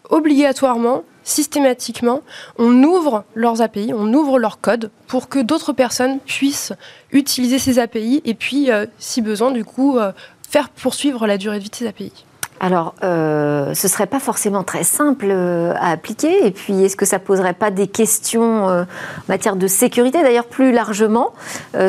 [0.09, 2.21] obligatoirement, systématiquement,
[2.57, 6.73] on ouvre leurs API, on ouvre leur code pour que d'autres personnes puissent
[7.11, 10.11] utiliser ces API et puis, euh, si besoin, du coup, euh,
[10.49, 12.25] faire poursuivre la durée de vie de ces API.
[12.59, 16.45] Alors, euh, ce ne serait pas forcément très simple euh, à appliquer.
[16.45, 18.85] Et puis, est-ce que ça poserait pas des questions euh, en
[19.27, 20.21] matière de sécurité?
[20.21, 21.33] D'ailleurs, plus largement,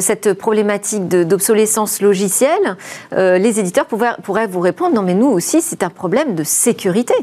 [0.00, 2.76] cette problématique d'obsolescence logicielle,
[3.12, 7.14] les éditeurs pourraient vous répondre non, mais nous aussi, c'est un problème de sécurité.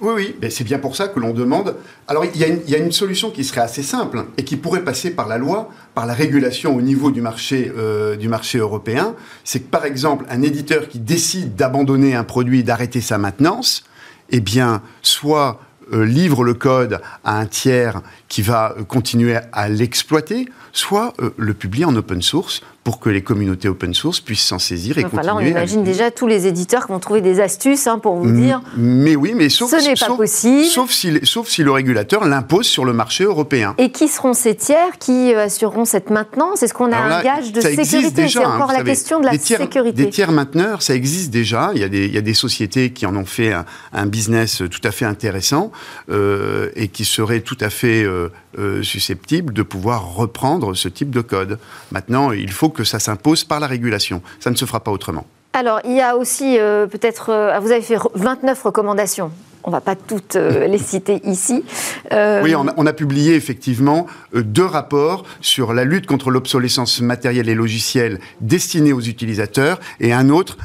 [0.00, 1.76] Oui, oui, c'est bien pour ça que l'on demande.
[2.08, 5.28] Alors, il y, a une, solution qui serait assez simple et qui pourrait passer par
[5.28, 9.14] la loi, par la régulation au niveau du marché, euh, du marché européen.
[9.44, 13.84] C'est que, par exemple, un éditeur qui décide d'abandonner un produit d'arrêter sa maintenance,
[14.30, 15.60] eh bien, soit
[15.92, 21.52] euh, livre le code à un tiers qui va euh, continuer à l'exploiter, soit le
[21.52, 25.22] publie en open source pour que les communautés open source puissent s'en saisir et continuer.
[25.22, 28.32] Là, on imagine déjà tous les éditeurs qui vont trouver des astuces hein, pour vous
[28.32, 28.62] dire.
[28.76, 30.64] Mais oui, mais sauf, ce n'est pas possible.
[30.64, 33.76] Sauf si, sauf si le régulateur l'impose sur le marché européen.
[33.78, 36.64] Et qui seront ces tiers qui euh, assureront cette maintenance?
[36.64, 38.26] Est-ce qu'on a un gage de sécurité?
[38.26, 40.06] C'est hein, encore la question de la sécurité.
[40.06, 41.70] Des tiers mainteneurs, ça existe déjà.
[41.76, 43.52] Il y a des, il y a des sociétés qui en ont fait
[43.92, 45.70] un, business tout à fait intéressant
[46.10, 51.10] euh, et qui seraient tout à fait euh, euh, susceptibles de pouvoir reprendre ce type
[51.10, 51.58] de code.
[51.92, 54.22] Maintenant, il faut que ça s'impose par la régulation.
[54.40, 55.26] Ça ne se fera pas autrement.
[55.52, 59.32] Alors, il y a aussi euh, peut-être, euh, vous avez fait 29 recommandations
[59.64, 61.64] on ne va pas toutes euh, les citer ici.
[62.12, 67.48] Euh, oui, on a, publié effectivement euh, deux rapports sur la lutte contre l'obsolescence matérielle
[67.48, 70.56] et logicielle destinée aux utilisateurs et un autre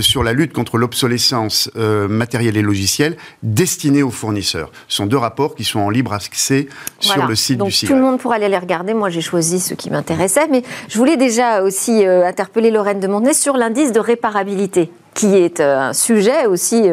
[0.00, 4.72] sur la lutte contre l'obsolescence matérielle et logicielle destinée aux fournisseurs.
[4.88, 6.66] Ce sont deux rapports qui sont en libre accès
[6.98, 8.92] sur le site Donc, du Tout le monde pourra aller les regarder.
[8.92, 10.48] Moi, j'ai choisi ce qui m'intéressait.
[10.50, 14.90] Mais je voulais déjà aussi interpeller Lorraine de Montenay sur l'indice de réparabilité.
[15.14, 16.88] Qui est un sujet aussi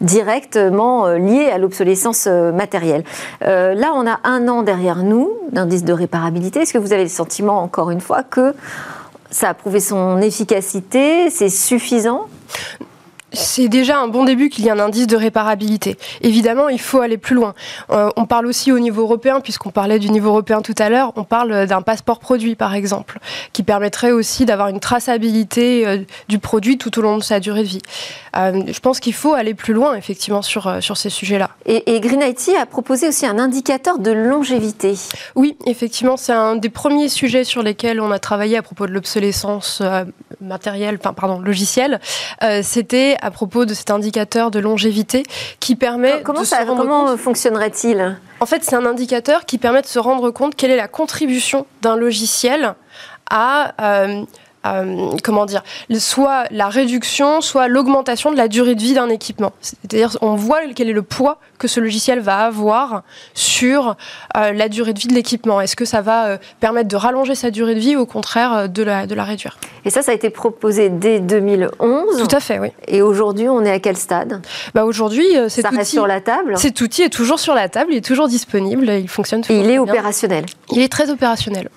[0.00, 3.04] directement lié à l'obsolescence matérielle.
[3.40, 6.60] là, on a un an derrière nous d'indice de réparabilité.
[6.60, 8.54] Est-ce que vous avez le sentiment, encore une fois, que
[9.30, 12.26] ça a prouvé son efficacité C'est suffisant?
[13.32, 15.98] C'est déjà un bon début qu'il y ait un indice de réparabilité.
[16.22, 17.54] Évidemment, il faut aller plus loin.
[17.90, 21.12] Euh, on parle aussi au niveau européen, puisqu'on parlait du niveau européen tout à l'heure,
[21.16, 23.18] on parle d'un passeport produit, par exemple,
[23.52, 27.62] qui permettrait aussi d'avoir une traçabilité euh, du produit tout au long de sa durée
[27.62, 27.82] de vie.
[28.36, 31.50] Euh, je pense qu'il faut aller plus loin, effectivement, sur, sur ces sujets-là.
[31.66, 34.94] Et, et, Green IT a proposé aussi un indicateur de longévité.
[35.34, 38.92] Oui, effectivement, c'est un des premiers sujets sur lesquels on a travaillé à propos de
[38.92, 39.82] l'obsolescence
[40.40, 42.00] matérielle, enfin, pardon, logicielle.
[42.62, 45.22] C'était à propos de cet indicateur de longévité
[45.60, 49.98] qui permet comment ça, comment fonctionnerait-il En fait, c'est un indicateur qui permet de se
[49.98, 52.74] rendre compte quelle est la contribution d'un logiciel
[53.30, 54.24] à euh,
[54.66, 55.62] euh, comment dire,
[55.98, 59.52] soit la réduction, soit l'augmentation de la durée de vie d'un équipement.
[59.60, 63.02] C'est-à-dire, on voit quel est le poids que ce logiciel va avoir
[63.34, 63.96] sur
[64.36, 65.60] euh, la durée de vie de l'équipement.
[65.60, 68.68] Est-ce que ça va euh, permettre de rallonger sa durée de vie ou au contraire
[68.68, 69.58] de la, de la réduire?
[69.84, 72.68] Et ça, ça a été proposé dès 2011 Tout à fait, oui.
[72.88, 74.42] Et aujourd'hui, on est à quel stade?
[74.74, 76.58] Bah Aujourd'hui, c'est Ça reste sur la table?
[76.58, 79.64] Cet outil est toujours sur la table, il est toujours disponible, il fonctionne toujours Et
[79.64, 80.46] il est opérationnel?
[80.72, 81.68] Il est très opérationnel.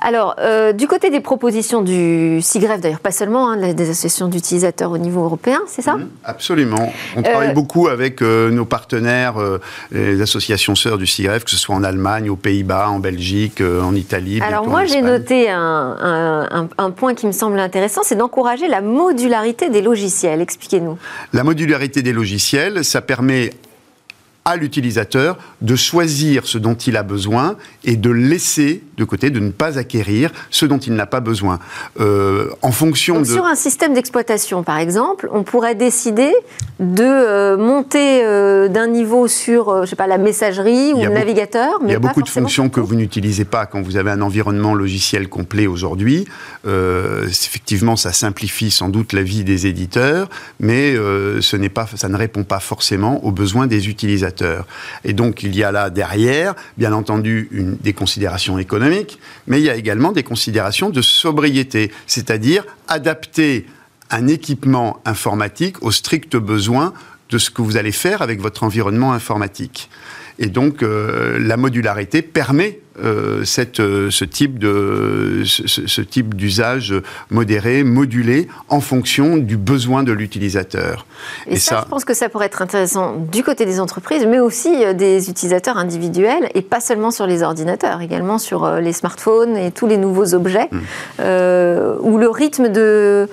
[0.00, 0.36] Alors,
[0.74, 5.24] du côté des propositions du SIGREF, d'ailleurs pas seulement, hein, des associations d'utilisateurs au niveau
[5.24, 5.96] européen, c'est ça?
[5.96, 6.92] Mmh, Absolument.
[7.16, 9.60] On travaille euh, beaucoup avec euh, nos partenaires, euh,
[9.90, 13.94] les associations sœurs du SIGREF, que ce soit en Allemagne, aux Pays-Bas, en Belgique, en
[13.94, 14.40] Italie.
[14.40, 19.70] Alors moi j'ai noté un, un, point qui me semble intéressant, c'est d'encourager la modularité
[19.70, 20.40] des logiciels.
[20.40, 20.98] Expliquez-nous.
[21.32, 23.50] La modularité des logiciels, ça permet
[24.44, 29.40] à l'utilisateur de choisir ce dont il a besoin et de laisser de côté, de
[29.40, 31.58] ne pas acquérir ce dont il n'a pas besoin.
[32.00, 33.24] Euh, en fonction de...
[33.24, 36.32] Sur un système d'exploitation, par exemple, on pourrait décider
[36.80, 41.78] de euh, monter euh, d'un niveau sur, je sais pas, la messagerie ou le navigateur.
[41.80, 44.20] Mais il y a beaucoup de fonctions que vous n'utilisez pas quand vous avez un
[44.20, 46.26] environnement logiciel complet aujourd'hui.
[46.66, 50.28] effectivement, ça simplifie sans doute la vie des éditeurs,
[50.60, 54.66] mais ce n'est pas, ça ne répond pas forcément aux besoins des utilisateurs.
[55.04, 58.87] Et donc, il y a là derrière, bien entendu, une, des considérations économiques,
[59.46, 63.66] mais il y a également des considérations de sobriété, c'est-à-dire adapter
[64.10, 66.92] un équipement informatique aux stricts besoins
[67.30, 69.90] de ce que vous allez faire avec votre environnement informatique.
[70.38, 76.94] Et donc, euh, la modularité permet euh, cette, euh, ce type de ce, type d'usage
[77.30, 81.06] modéré, modulé en fonction du besoin de l'utilisateur.
[81.48, 84.70] Et, ça, je pense que ça pourrait être intéressant du côté des entreprises, mais aussi
[84.94, 89.86] des utilisateurs individuels, et pas seulement sur les ordinateurs, également sur les smartphones et tous
[89.86, 90.78] les nouveaux objets, mmh.
[92.00, 93.28] où le rythme de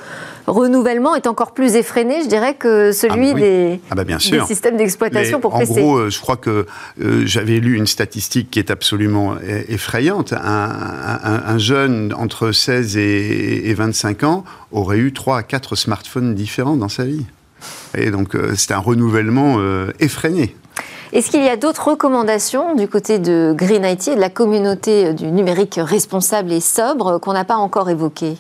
[0.48, 4.78] renouvellement est encore plus effréné, je dirais, que celui ah bah des, ah bah systèmes
[4.78, 6.66] d'exploitation pour en En gros, euh, je crois que
[7.02, 9.36] euh, j'avais lu une statistique qui est absolument
[9.68, 10.34] effrayante.
[10.34, 16.90] Un, jeune entre 16 et, 25 ans aurait eu 3 à 4 smartphones différents dans
[16.90, 17.26] sa vie.
[17.98, 19.60] Et donc, euh, c'est un renouvellement
[20.00, 20.56] effréné.
[21.16, 25.14] Est-ce qu'il y a d'autres recommandations du côté de Green IT et de la communauté
[25.14, 28.36] du numérique responsable et sobre qu'on n'a pas encore évoquées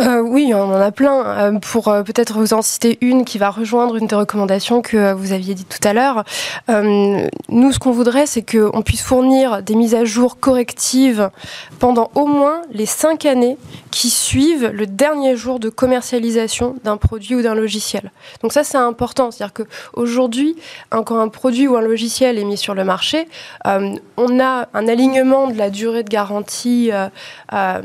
[0.00, 1.24] euh, Oui, on en a plein.
[1.24, 5.12] Euh, pour euh, peut-être vous en citer une qui va rejoindre une des recommandations que
[5.12, 6.24] vous aviez dites tout à l'heure.
[6.68, 11.30] nous, ce qu'on voudrait, c'est qu'on puisse fournir des mises à jour correctives
[11.78, 13.56] pendant au moins les cinq années
[13.92, 18.10] qui suivent le dernier jour de commercialisation d'un produit ou d'un logiciel.
[18.42, 19.30] Donc ça, c'est important.
[19.30, 20.56] C'est-à-dire qu'aujourd'hui,
[20.90, 23.28] quand un produit ou un logiciel logiciel est mis sur le marché,
[23.66, 27.08] euh, on a un alignement de la durée de garantie euh,
[27.52, 27.82] euh,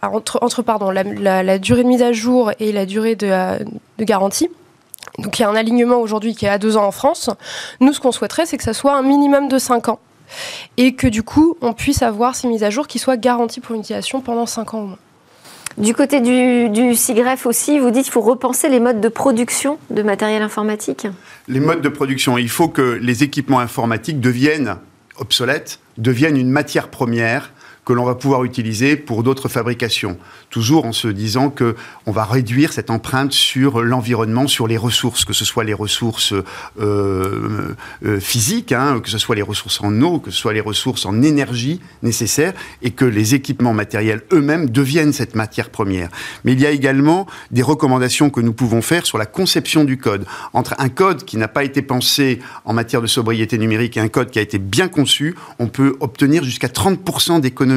[0.00, 3.58] entre, entre pardon, la, durée de mise à jour et la durée de,
[4.00, 4.48] garantie.
[5.18, 7.28] Donc il y a un alignement aujourd'hui qui est à deux ans en France.
[7.80, 10.00] Nous, ce qu'on souhaiterait, c'est que ça soit un minimum de cinq ans.
[10.78, 13.74] Et que du coup, on puisse avoir ces mises à jour qui soient garanties pour
[13.74, 14.98] une utilisation pendant cinq ans au moins.
[15.78, 19.78] Du côté du, du SIGREF aussi, vous dites qu'il faut repenser les modes de production
[19.90, 21.06] de matériel informatique.
[21.48, 24.76] Les modes de production, il faut que les équipements informatiques deviennent
[25.18, 27.52] obsolètes, deviennent une matière première
[27.84, 30.16] que l'on va pouvoir utiliser pour d'autres fabrications.
[30.50, 31.74] Toujours en se disant que
[32.06, 36.32] on va réduire cette empreinte sur l'environnement, sur les ressources, que ce soit les ressources
[36.80, 40.60] euh, euh, physiques, hein, que ce soit les ressources en eau, que ce soit les
[40.60, 46.08] ressources en énergie nécessaires, et que les équipements matériels eux-mêmes deviennent cette matière première.
[46.44, 49.98] Mais il y a également des recommandations que nous pouvons faire sur la conception du
[49.98, 50.24] code.
[50.52, 54.08] Entre un code qui n'a pas été pensé en matière de sobriété numérique et un
[54.08, 57.71] code qui a été bien conçu, on peut obtenir jusqu'à 30% d'économie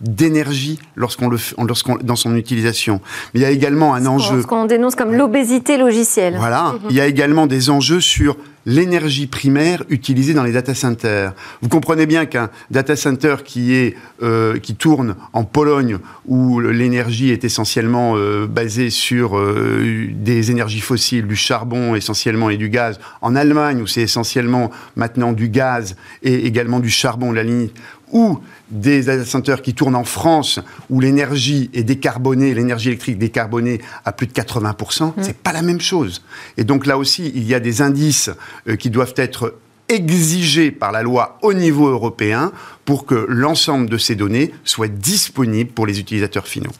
[0.00, 3.00] d'énergie lorsqu'on le, lorsqu'on, dans son utilisation.
[3.32, 4.42] Mais il y a également un enjeu.
[4.42, 6.36] Ce qu'on dénonce comme l'obésité logicielle.
[6.38, 6.74] Voilà.
[6.90, 8.36] Il y a également des enjeux sur
[8.68, 11.32] l'énergie primaire utilisée dans les data centers.
[11.62, 17.30] Vous comprenez bien qu'un data center qui, est, euh, qui tourne en Pologne, où l'énergie
[17.30, 23.00] est essentiellement euh, basée sur euh, des énergies fossiles, du charbon essentiellement et du gaz,
[23.22, 27.70] en Allemagne, où c'est essentiellement maintenant du gaz et également du charbon, la ligne
[28.12, 28.38] ou
[28.70, 34.12] des data centers qui tournent en France, où l'énergie est décarbonée, l'énergie électrique décarbonée à
[34.12, 35.12] plus de 80%, mmh.
[35.22, 36.22] c'est pas la même chose.
[36.56, 38.30] Et donc là aussi, il y a des indices
[38.78, 39.54] qui doivent être
[39.88, 42.52] exigés par la loi au niveau européen
[42.84, 46.72] pour que l'ensemble de ces données soient disponibles pour les utilisateurs finaux.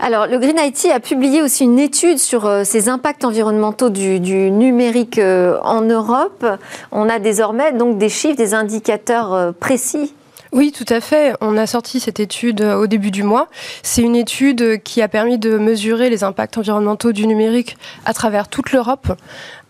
[0.00, 4.20] Alors, le Green IT a publié aussi une étude sur euh, ces impacts environnementaux du,
[4.20, 6.46] numérique euh, en Europe.
[6.92, 10.14] On a désormais donc des chiffres, des indicateurs précis
[10.50, 11.34] oui, tout à fait.
[11.42, 13.48] On a sorti cette étude euh, au début du mois.
[13.82, 18.48] C'est une étude qui a permis de mesurer les impacts environnementaux du numérique à travers
[18.48, 19.12] toute l'Europe.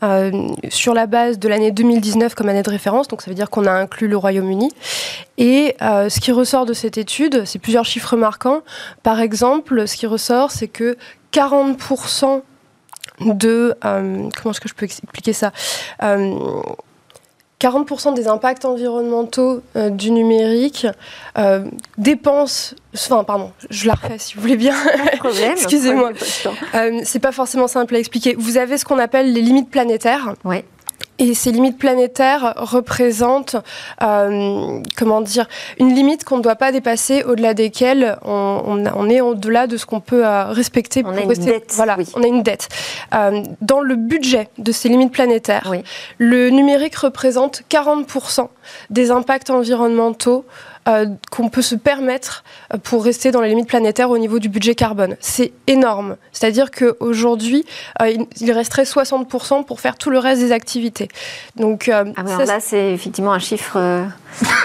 [0.02, 3.50] Euh, sur la base de l'année 2019 comme année de référence, donc ça veut dire
[3.50, 4.70] qu'on a inclus le Royaume-Uni.
[5.38, 8.62] Et euh, ce qui ressort de cette étude, c'est plusieurs chiffres marquants.
[9.02, 10.96] Par exemple, ce qui ressort, c'est que
[11.32, 12.42] 40%
[13.20, 13.76] de...
[13.82, 15.52] comment est-ce que je peux expliquer ça?
[17.60, 20.86] 40% des impacts environnementaux euh, du numérique
[21.36, 21.64] euh,
[21.96, 22.76] dépensent.
[22.94, 24.74] Enfin, pardon, je la refais si vous voulez bien.
[25.52, 26.12] Excusez-moi.
[26.74, 28.36] Euh, c'est pas forcément simple à expliquer.
[28.38, 30.34] Vous avez ce qu'on appelle les limites planétaires.
[30.44, 30.62] Oui.
[31.18, 33.56] Et ces limites planétaires représentent,
[34.02, 39.20] euh, comment dire, une limite qu'on ne doit pas dépasser, au-delà desquelles on, on, est
[39.20, 41.02] au-delà de ce qu'on peut euh, respecter.
[41.04, 41.72] On a une dette.
[41.74, 42.68] Voilà, on a une dette.
[43.14, 45.72] Euh, dans le budget de ces limites planétaires,
[46.18, 48.48] le numérique représente 40%
[48.90, 50.44] des impacts environnementaux
[50.88, 54.48] euh, qu'on peut se permettre euh, pour rester dans les limites planétaires au niveau du
[54.48, 55.16] budget carbone.
[55.20, 56.16] C'est énorme.
[56.32, 57.66] C'est-à-dire qu'aujourd'hui,
[58.00, 61.08] euh, il resterait 60% pour faire tout le reste des activités.
[61.56, 62.04] Donc, ah
[62.46, 64.06] là, c'est effectivement un chiffre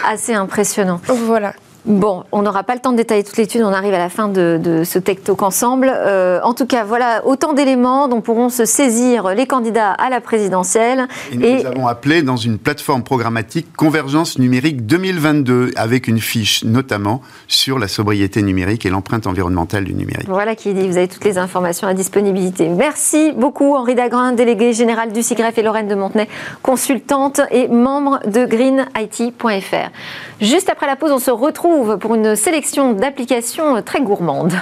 [0.08, 1.02] assez impressionnant.
[1.08, 1.54] Voilà.
[1.86, 4.30] Bon, on n'aura pas le temps de détailler toute l'étude, on arrive à la fin
[4.30, 5.92] de, ce Tech Talk ensemble.
[5.94, 10.22] Euh, en tout cas, voilà autant d'éléments dont pourront se saisir les candidats à la
[10.22, 11.08] présidentielle.
[11.34, 17.22] Et nous avons appelé dans une plateforme programmatique Convergence numérique 2022, avec une fiche notamment
[17.50, 20.28] sur la sobriété numérique et l'empreinte environnementale du numérique.
[20.30, 22.70] Voilà qui dit, vous avez toutes les informations à disponibilité.
[22.70, 26.30] Merci beaucoup Henri Dagrin, délégué général du SIGREF et Lorraine de Montenay,
[26.62, 29.92] consultante et membre de greenIT.fr.
[30.40, 34.54] Juste après la pause, on se retrouve pour une sélection d'applications très gourmandes.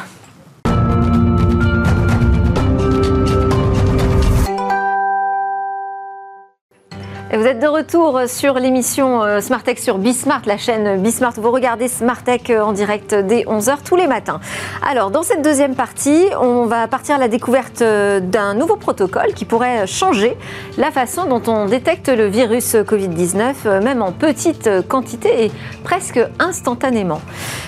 [7.33, 11.31] Vous êtes de retour sur l'émission euh, Smart Tech sur Bismart, la chaîne Bismart.
[11.37, 14.41] Vous regardez Smart Tech euh, en direct dès 11h tous les matins.
[14.85, 19.33] Alors, dans cette deuxième partie, on va partir à la découverte euh, d'un nouveau protocole
[19.33, 20.35] qui pourrait changer
[20.77, 25.51] la façon dont on détecte le virus Covid-19, même en petite quantité et
[25.85, 27.21] presque instantanément.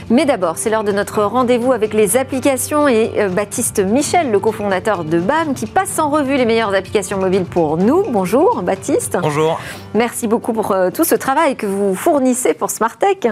[0.10, 5.06] Mais d'abord, c'est l'heure de notre rendez-vous avec les applications et Baptiste Michel, le cofondateur
[5.06, 8.04] de BAM, qui passe en revue les meilleures applications mobiles pour nous.
[8.10, 9.17] Bonjour Baptiste.
[9.21, 9.53] Bonjour.
[9.94, 13.28] Merci beaucoup pour euh, tout ce travail que vous fournissez pour Smartech.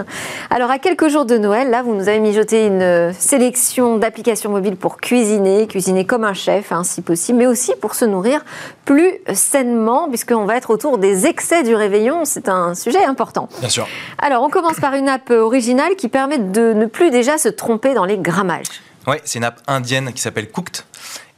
[0.50, 4.50] Alors, à quelques jours de Noël, là, vous nous avez mijoté une euh, sélection d'applications
[4.50, 8.44] mobiles pour cuisiner, cuisiner comme un chef, hein, si possible, mais aussi pour se nourrir
[8.84, 12.24] plus sainement, puisqu'on va être autour des excès du réveillon.
[12.24, 13.48] C'est un sujet important.
[13.60, 13.86] Bien sûr.
[14.18, 17.94] Alors, on commence par une app originale qui permet de ne plus déjà se tromper
[17.94, 18.82] dans les grammages.
[19.06, 20.82] Oui, c'est une app indienne qui s'appelle Cooked.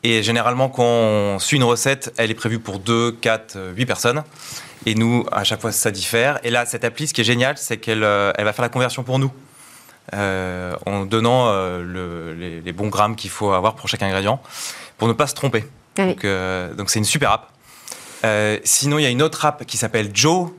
[0.03, 4.23] Et généralement, quand on suit une recette, elle est prévue pour 2, 4, 8 personnes.
[4.87, 6.39] Et nous, à chaque fois, ça diffère.
[6.43, 8.69] Et là, cette appli, ce qui est génial, c'est qu'elle euh, elle va faire la
[8.69, 9.33] conversion pour nous.
[10.13, 14.43] Euh, en donnant euh, les, bons grammes qu'il faut avoir pour chaque ingrédient,
[14.99, 15.65] pour ne pas se tromper.
[15.97, 17.49] Donc, c'est une super app.
[18.65, 20.51] sinon, il y a une autre app qui s'appelle Joe,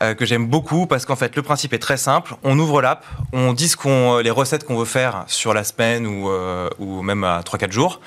[0.00, 2.36] que j'aime beaucoup parce qu'en fait, le principe est très simple.
[2.44, 6.06] On ouvre l'app, on dit ce qu'on, les recettes qu'on veut faire sur la semaine
[6.06, 6.30] ou,
[6.78, 8.00] ou même à 3-4 jours.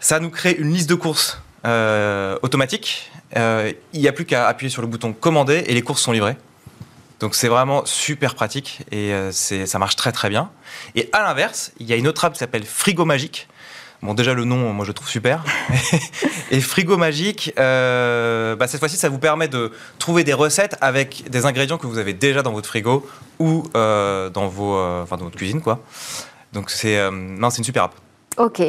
[0.00, 1.40] Ça nous crée une liste de courses
[2.42, 6.12] automatique il n'y a plus qu'à appuyer sur le bouton commander et les courses sont
[6.12, 6.36] livrées.
[7.22, 10.50] Donc c'est vraiment super pratique et euh, ça marche très très bien.
[10.96, 13.46] Et à l'inverse, il y a une autre app qui s'appelle Frigo Magique.
[14.02, 15.44] Bon, déjà le nom, moi je trouve super.
[16.50, 21.30] et Frigo Magique, euh, bah, cette fois-ci, ça vous permet de trouver des recettes avec
[21.30, 24.74] des ingrédients que vous avez déjà dans votre frigo ou dans, vos,
[25.08, 25.78] dans votre cuisine, quoi.
[26.52, 27.94] Donc c'est non, c'est une super app.
[28.36, 28.62] Ok.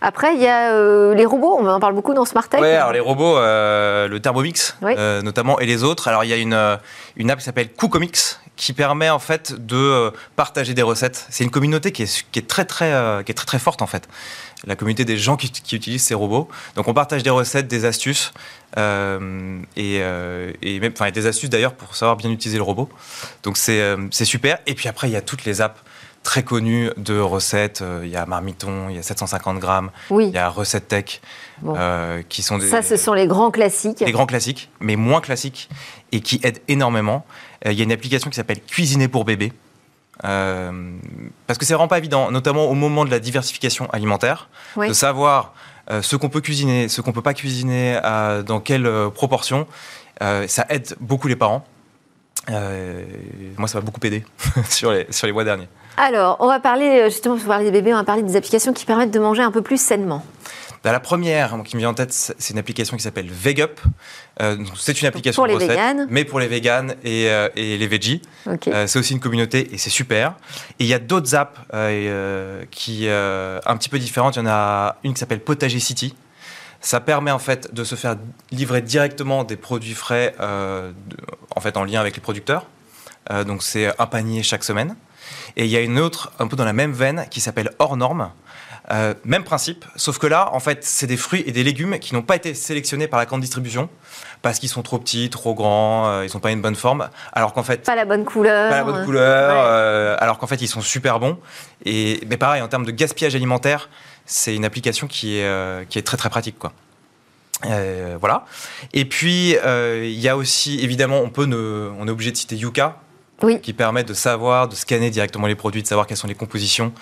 [0.00, 2.60] Après, il y a euh, les robots, on en parle beaucoup dans Smart Tech.
[2.60, 6.08] Oui, alors les robots, euh, le Thermomix euh, notamment, et les autres.
[6.08, 6.78] Alors il y a une,
[7.16, 11.26] une app qui s'appelle CookOmix qui permet en fait de partager des recettes.
[11.30, 12.90] C'est une communauté qui est, qui est très très
[13.24, 14.08] qui est très très forte en fait.
[14.66, 16.48] La communauté des gens qui, qui utilisent ces robots.
[16.74, 18.32] Donc on partage des recettes, des astuces
[18.76, 22.88] et, et même enfin des astuces d'ailleurs pour savoir bien utiliser le robot.
[23.42, 24.58] Donc c'est c'est super.
[24.66, 25.80] Et puis après il y a toutes les apps
[26.26, 27.82] très connues de recettes.
[27.82, 30.26] Euh, Il y a Marmiton, il y a 750 grammes, Oui.
[30.26, 31.20] il y a Recette Tech
[31.62, 31.74] Bon.
[31.78, 34.04] euh, qui sont des Ça, ce sont les grands classiques.
[34.04, 35.68] des grands classiques, mais moins classiques
[36.10, 37.24] et qui aident énormément.
[37.64, 39.52] Euh, Il y a une application qui s'appelle Cuisiner pour bébé.
[40.24, 40.72] Euh,
[41.46, 44.88] parce que c'est vraiment pas évident, notamment au moment de la diversification alimentaire, Oui.
[44.88, 45.54] de savoir
[45.92, 48.00] euh, ce qu'on peut cuisiner, ce qu'on peut pas cuisiner,
[48.44, 49.66] dans quelle proportion.
[50.20, 51.64] Ça aide beaucoup les parents.
[52.50, 53.04] Euh,
[53.56, 54.24] moi, ça m'a beaucoup aidé
[54.68, 55.68] sur, les, sur les mois derniers.
[55.96, 58.72] Alors, on va parler, euh, justement, pour parler des bébés, on va parler des applications
[58.72, 60.22] qui permettent de manger un peu plus sainement.
[60.86, 63.80] Bah, la première qui me vient en tête, c'est une application qui s'appelle Vegup.
[64.40, 66.06] Euh, c'est une application Pour les de recette, véganes.
[66.10, 68.22] mais pour les véganes et, euh, et les veggies.
[68.46, 70.34] Euh, c'est aussi une communauté et c'est super.
[70.78, 71.58] Et il y a d'autres apps
[72.70, 74.36] qui un petit peu différentes.
[74.36, 76.14] Il y en a une qui s'appelle Potager City.
[76.80, 78.16] Ça permet en fait de se faire
[78.50, 81.16] livrer directement des produits frais, euh, de-
[81.54, 82.66] en fait en lien avec les producteurs.
[83.30, 84.94] Euh, donc c'est un panier chaque semaine.
[85.56, 87.96] Et il y a une autre un peu dans la même veine qui s'appelle Hors
[87.96, 88.30] Norme.
[88.92, 92.14] Euh, même principe, sauf que là, en fait, c'est des fruits et des légumes qui
[92.14, 93.88] n'ont pas été sélectionnés par la grande distribution
[94.42, 97.08] parce qu'ils sont trop petits, trop grands, euh, ils sont pas une bonne forme.
[97.32, 98.70] Alors qu'en fait, Pas la bonne couleur.
[98.70, 99.60] pas la bonne couleur, Ouais.
[99.66, 101.36] euh, alors qu'en fait ils sont super bons.
[101.84, 103.88] Et mais pareil en termes de gaspillage alimentaire,
[104.26, 106.72] c'est une application qui est euh, qui est très très pratique quoi.
[107.64, 108.44] Euh, voilà.
[108.92, 112.36] Et puis euh, il y a aussi évidemment on peut ne, on est obligé de
[112.36, 112.98] citer Yuka
[113.42, 113.60] Oui.
[113.62, 116.92] qui permet de savoir, de scanner directement les produits, de savoir quelles sont les compositions.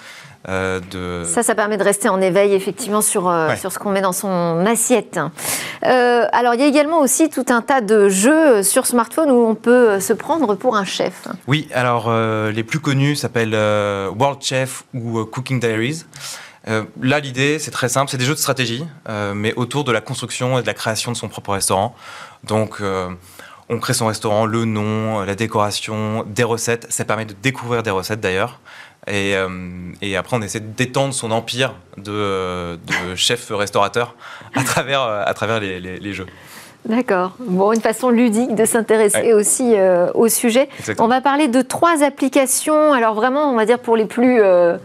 [0.48, 1.24] euh, de...
[1.26, 3.56] Ça, ça permet de rester en éveil effectivement sur, Ouais.
[3.56, 5.18] sur ce qu'on met dans son assiette.
[5.82, 9.54] Alors, il y a également aussi tout un tas de jeux sur smartphone où on
[9.56, 11.26] peut se prendre pour un chef.
[11.48, 12.12] Oui, alors
[12.50, 13.54] les plus connus s'appellent
[14.18, 16.04] World Chef ou Cooking Diaries.
[16.68, 19.92] Euh, là, l'idée, c'est très simple, c'est des jeux de stratégie, euh, mais autour de
[19.92, 21.94] la construction et de la création de son propre restaurant.
[22.44, 23.08] Donc, euh,
[23.68, 26.86] on crée son restaurant, le nom, la décoration, des recettes.
[26.90, 28.60] Ça permet de découvrir des recettes d'ailleurs.
[29.06, 29.34] Et,
[30.00, 34.14] et après, on essaie d'étendre son empire de, de chef restaurateur
[34.54, 36.24] à travers, à travers les, les- les jeux.
[36.86, 37.32] D'accord.
[37.38, 39.32] Bon, une façon ludique de s'intéresser Ouais.
[39.34, 40.68] aussi euh, au sujet.
[40.78, 41.06] Exactement.
[41.06, 42.92] On va parler de trois applications.
[42.94, 44.76] Alors vraiment, on va dire pour les plus euh,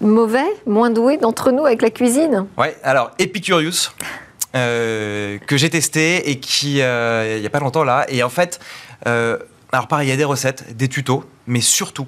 [0.00, 2.46] mauvais, moins doués d'entre nous avec la cuisine.
[2.58, 3.90] Ouais, alors Epicurious,
[4.54, 8.28] euh, que j'ai testé et qui, euh, il n'y a pas longtemps là, et en
[8.28, 8.60] fait,
[9.06, 9.38] euh,
[9.72, 12.06] alors pareil, il y a des recettes, des tutos, mais surtout,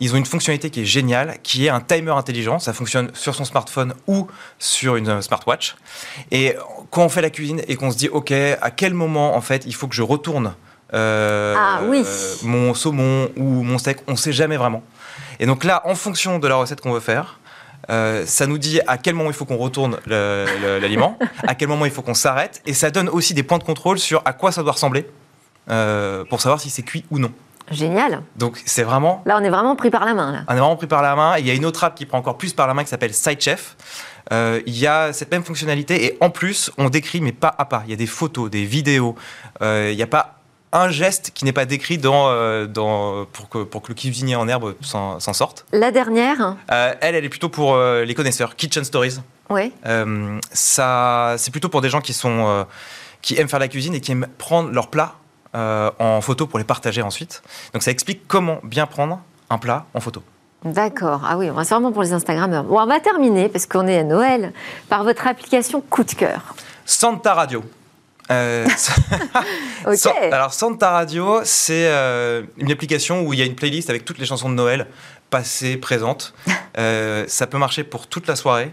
[0.00, 2.60] ils ont une fonctionnalité qui est géniale, qui est un timer intelligent.
[2.60, 4.28] Ça fonctionne sur son smartphone ou
[4.60, 5.74] sur une euh, smartwatch.
[6.30, 6.54] Et
[6.90, 9.64] quand on fait la cuisine et qu'on se dit, OK, à quel moment, en fait,
[9.66, 10.54] il faut que je retourne
[10.94, 12.04] euh, Ah, oui.
[12.06, 14.84] euh, mon saumon ou mon steak, on ne sait jamais vraiment.
[15.40, 17.38] Et donc là, en fonction de la recette qu'on veut faire,
[17.90, 21.86] euh, ça nous dit à quel moment il faut qu'on retourne l'aliment, à quel moment
[21.86, 24.52] il faut qu'on s'arrête, et ça donne aussi des points de contrôle sur à quoi
[24.52, 25.08] ça doit ressembler
[25.70, 27.32] euh, pour savoir si c'est cuit ou non.
[27.70, 28.22] Génial.
[28.36, 30.32] Donc c'est vraiment, Là, on est vraiment pris par la main.
[30.32, 30.44] Là.
[30.48, 31.36] on est vraiment pris par la main.
[31.36, 32.88] Et il y a une autre app qui prend encore plus par la main qui
[32.88, 33.76] s'appelle SideChef.
[34.32, 37.66] Euh, il y a cette même fonctionnalité et en plus on décrit mais pas à
[37.66, 37.82] pas.
[37.84, 39.16] Il y a des photos, des vidéos.
[39.60, 40.37] Il n'y a pas
[40.72, 44.36] un geste qui n'est pas décrit dans, euh, dans, pour, que, pour que le cuisinier
[44.36, 45.64] en herbe s'en sorte.
[45.72, 48.56] La dernière, Euh, elle, elle est plutôt pour euh, les connaisseurs.
[48.56, 49.18] Kitchen Stories.
[49.50, 49.72] oui.
[50.52, 52.66] Ça, c'est plutôt pour des gens qui sont
[53.22, 55.14] qui aiment faire la cuisine et qui aiment prendre leurs plats
[55.54, 57.42] en photo pour les partager ensuite.
[57.72, 60.22] Donc ça explique comment bien prendre un plat en photo.
[60.64, 61.22] D'accord.
[61.24, 62.64] Ah oui, c'est vraiment pour les Instagrammeurs.
[62.64, 64.52] Bon, on va terminer, parce qu'on est à Noël,
[64.88, 66.54] par votre application coup de cœur.
[66.84, 67.62] Santa Radio.
[68.30, 68.66] Euh,
[70.32, 74.18] alors Santa Radio, c'est euh, une application où il y a une playlist avec toutes
[74.18, 74.86] les chansons de Noël,
[75.30, 76.34] passées, présentes.
[76.76, 78.70] Euh, ça peut marcher pour toute la soirée.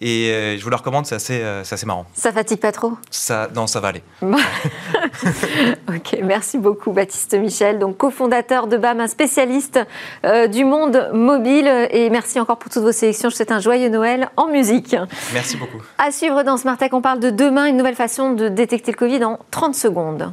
[0.00, 2.06] Et euh, je vous la recommande, c'est assez, euh, c'est assez marrant.
[2.14, 2.92] Ça fatigue pas trop?
[3.10, 4.02] Ça, non, ça va aller.
[5.88, 9.80] Ok, merci beaucoup Baptiste Michel, donc cofondateur de BAM, un spécialiste
[10.24, 11.66] euh, du monde mobile.
[11.90, 13.30] Et merci encore pour toutes vos sélections.
[13.30, 14.94] Je vous souhaite un joyeux Noël en musique.
[15.32, 15.78] Merci beaucoup.
[15.96, 18.96] À suivre dans Smart Tech, on parle de demain, une nouvelle façon de détecter le
[18.96, 20.32] Covid en 30 secondes.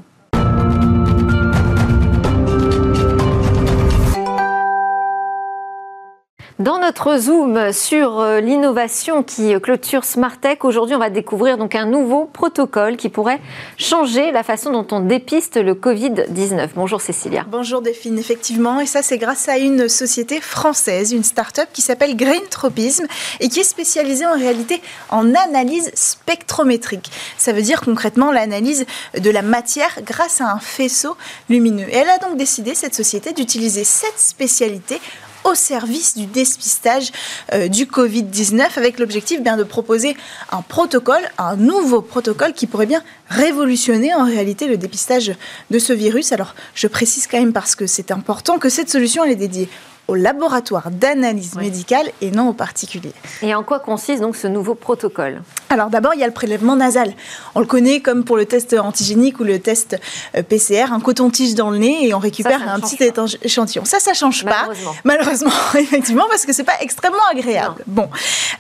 [6.58, 11.86] Dans notre zoom sur euh, l'innovation qui clôture Smartech, aujourd'hui on va découvrir donc un
[11.86, 13.42] nouveau protocole qui pourrait
[13.78, 16.70] changer la façon dont on dépiste le Covid-19.
[16.74, 17.46] Bonjour Cécilia.
[17.52, 22.16] Bonjour Delphine, effectivement, et ça c'est grâce à une société française, une start-up qui s'appelle
[22.16, 23.04] Green Tropism
[23.42, 27.12] et qui est spécialisée en réalité en analyse spectrométrique.
[27.38, 28.86] Ça veut dire concrètement l'analyse
[29.20, 31.18] de la matière grâce à un faisceau
[31.50, 31.90] lumineux.
[31.90, 35.02] Et elle a donc décidé, cette société, d'utiliser cette spécialité
[35.46, 37.12] au service du dépistage
[37.54, 40.18] euh, du Covid-19 avec l'objectif bien de proposer
[40.52, 45.34] un protocole, un nouveau protocole qui pourrait bien révolutionner en réalité le dépistage
[45.70, 46.32] de ce virus.
[46.32, 49.70] Alors je précise quand même parce que c'est important que cette solution elle est dédiée
[50.08, 53.14] au laboratoire d'analyse médicale et non aux particuliers.
[53.42, 55.42] Et en quoi consiste donc ce nouveau protocole?
[55.70, 57.14] Alors d'abord, il y a le prélèvement nasal.
[57.56, 60.00] On le connaît comme pour le test antigénique ou le test
[60.36, 62.98] euh, PCR, un coton-tige dans le nez et on récupère un petit
[63.42, 63.86] échantillon.
[63.86, 64.70] Ça, ça change pas.
[65.04, 67.84] Malheureusement, effectivement, parce que c'est pas extrêmement agréable.
[67.88, 68.08] Bon.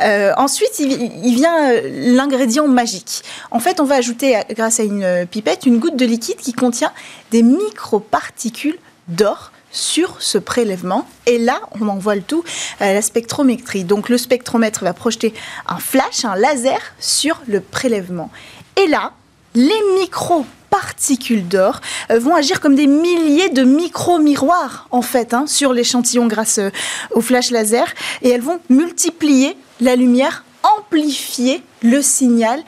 [0.02, 1.82] Euh, ensuite, il, vient euh,
[2.16, 3.24] l'ingrédient magique.
[3.52, 6.91] En fait, on va ajouter, grâce à une pipette, une goutte de liquide qui contient
[7.32, 8.78] des microparticules
[9.08, 11.08] d'or sur ce prélèvement.
[11.26, 12.44] Et là, on envoie le tout
[12.80, 13.84] à la spectrométrie.
[13.84, 15.34] Donc le spectromètre va projeter
[15.68, 18.32] un flash, un laser sur le prélèvement.
[18.78, 19.12] Et là,
[19.54, 25.74] les micro-particules d'or euh, vont agir comme des milliers de micro-miroirs, en fait, hein, sur
[25.74, 26.70] l'échantillon grâce euh,
[27.12, 27.88] au flash laser.
[28.22, 30.44] Et elles vont multiplier la lumière,
[30.78, 32.64] amplifier le signal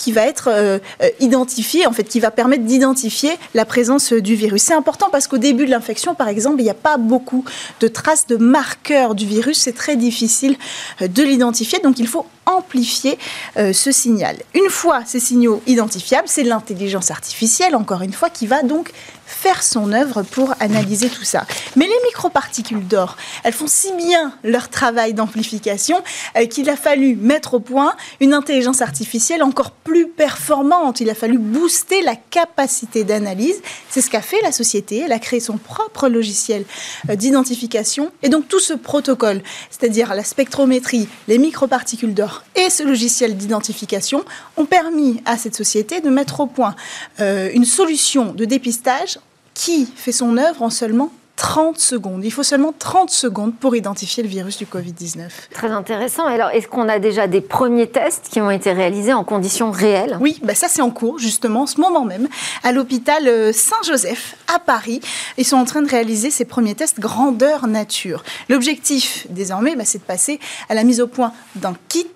[0.00, 4.62] qui va être euh, euh, qui va permettre d'identifier la présence du virus.
[4.62, 7.44] C'est important parce qu'au début de l'infection, par exemple, il n'y a pas beaucoup
[7.80, 9.58] de traces de marqueurs du virus.
[9.58, 10.56] C'est très difficile
[11.02, 13.16] euh, de l'identifier, donc il faut amplifier
[13.56, 14.36] ce signal.
[14.54, 18.90] Une fois ces signaux identifiables, c'est l'intelligence artificielle, encore une fois, qui va donc
[19.30, 21.46] faire son œuvre pour analyser tout ça.
[21.76, 26.02] Mais les microparticules d'or, elles font si bien leur travail d'amplification
[26.36, 31.00] euh, qu'il a fallu mettre au point une intelligence artificielle encore plus performante.
[31.00, 33.62] Il a fallu booster la capacité d'analyse.
[33.88, 34.98] C'est ce qu'a fait la société.
[34.98, 36.64] Elle a créé son propre logiciel
[37.08, 38.10] euh, d'identification.
[38.22, 44.24] Et donc tout ce protocole, c'est-à-dire la spectrométrie, les microparticules d'or et ce logiciel d'identification,
[44.56, 46.74] ont permis à cette société de mettre au point
[47.20, 49.18] euh, une solution de dépistage
[49.54, 52.22] qui fait son œuvre en seulement 30 secondes.
[52.22, 55.30] Il faut seulement 30 secondes pour identifier le virus du Covid-19.
[55.50, 56.26] Très intéressant.
[56.26, 60.18] Alors, est-ce qu'on a déjà des premiers tests qui ont été réalisés en conditions réelles?
[60.20, 62.28] Oui, bah ça c'est en cours, justement, en ce moment même,
[62.62, 65.00] à l'hôpital euh, Saint-Joseph, à Paris.
[65.38, 68.22] Ils sont en train de réaliser ces premiers tests grandeur nature.
[68.50, 72.06] L'objectif, désormais, bah, c'est de passer à la mise au point d'un kit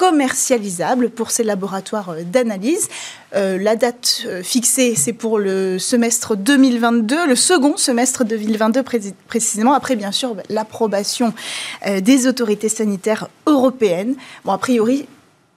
[0.00, 2.88] commercialisable pour ces laboratoires euh, d'analyse.
[3.36, 8.82] Euh, la date euh, fixée, c'est pour le semestre 2022, le second semestre 2022
[9.28, 11.34] précisément, après bien sûr l'approbation
[11.86, 14.14] des autorités sanitaires européennes.
[14.44, 15.06] Bon, a priori,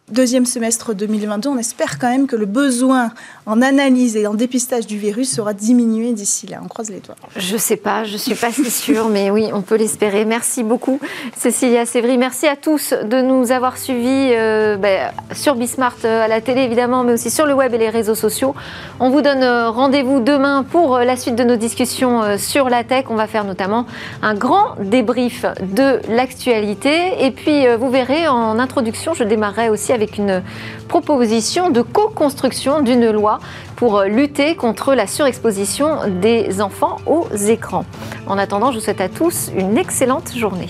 [0.10, 3.12] deuxième semestre 2022, on espère quand même que le besoin
[3.46, 6.60] en analyse et en dépistage du virus sera diminué d'ici là.
[6.64, 7.16] On croise les doigts.
[7.36, 10.26] Je ne sais pas, je ne suis pas si sûre, mais oui, on peut l'espérer.
[10.26, 11.00] Merci beaucoup,
[11.36, 12.18] Cécilia Sévry.
[12.18, 16.62] Merci à tous de nous avoir suivis euh, ben, sur Bismart euh, à la télé,
[16.62, 18.56] évidemment, mais aussi sur le web et les réseaux sociaux.
[19.00, 23.06] On vous donne euh, rendez-vous demain pour la suite de nos discussions sur la tech.
[23.10, 23.86] On va faire notamment
[24.22, 27.26] un grand débrief de l'actualité.
[27.26, 30.42] Et puis, vous verrez, en introduction, je démarrerai aussi avec une
[30.88, 33.40] proposition de co-construction d'une loi
[33.76, 37.86] pour lutter contre la surexposition des enfants aux écrans.
[38.28, 40.70] En attendant, je vous souhaite à tous une excellente journée.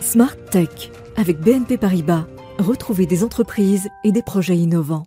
[0.00, 2.26] Smart Tech avec BNP Paribas.
[2.58, 5.06] Retrouvez des entreprises et des projets innovants.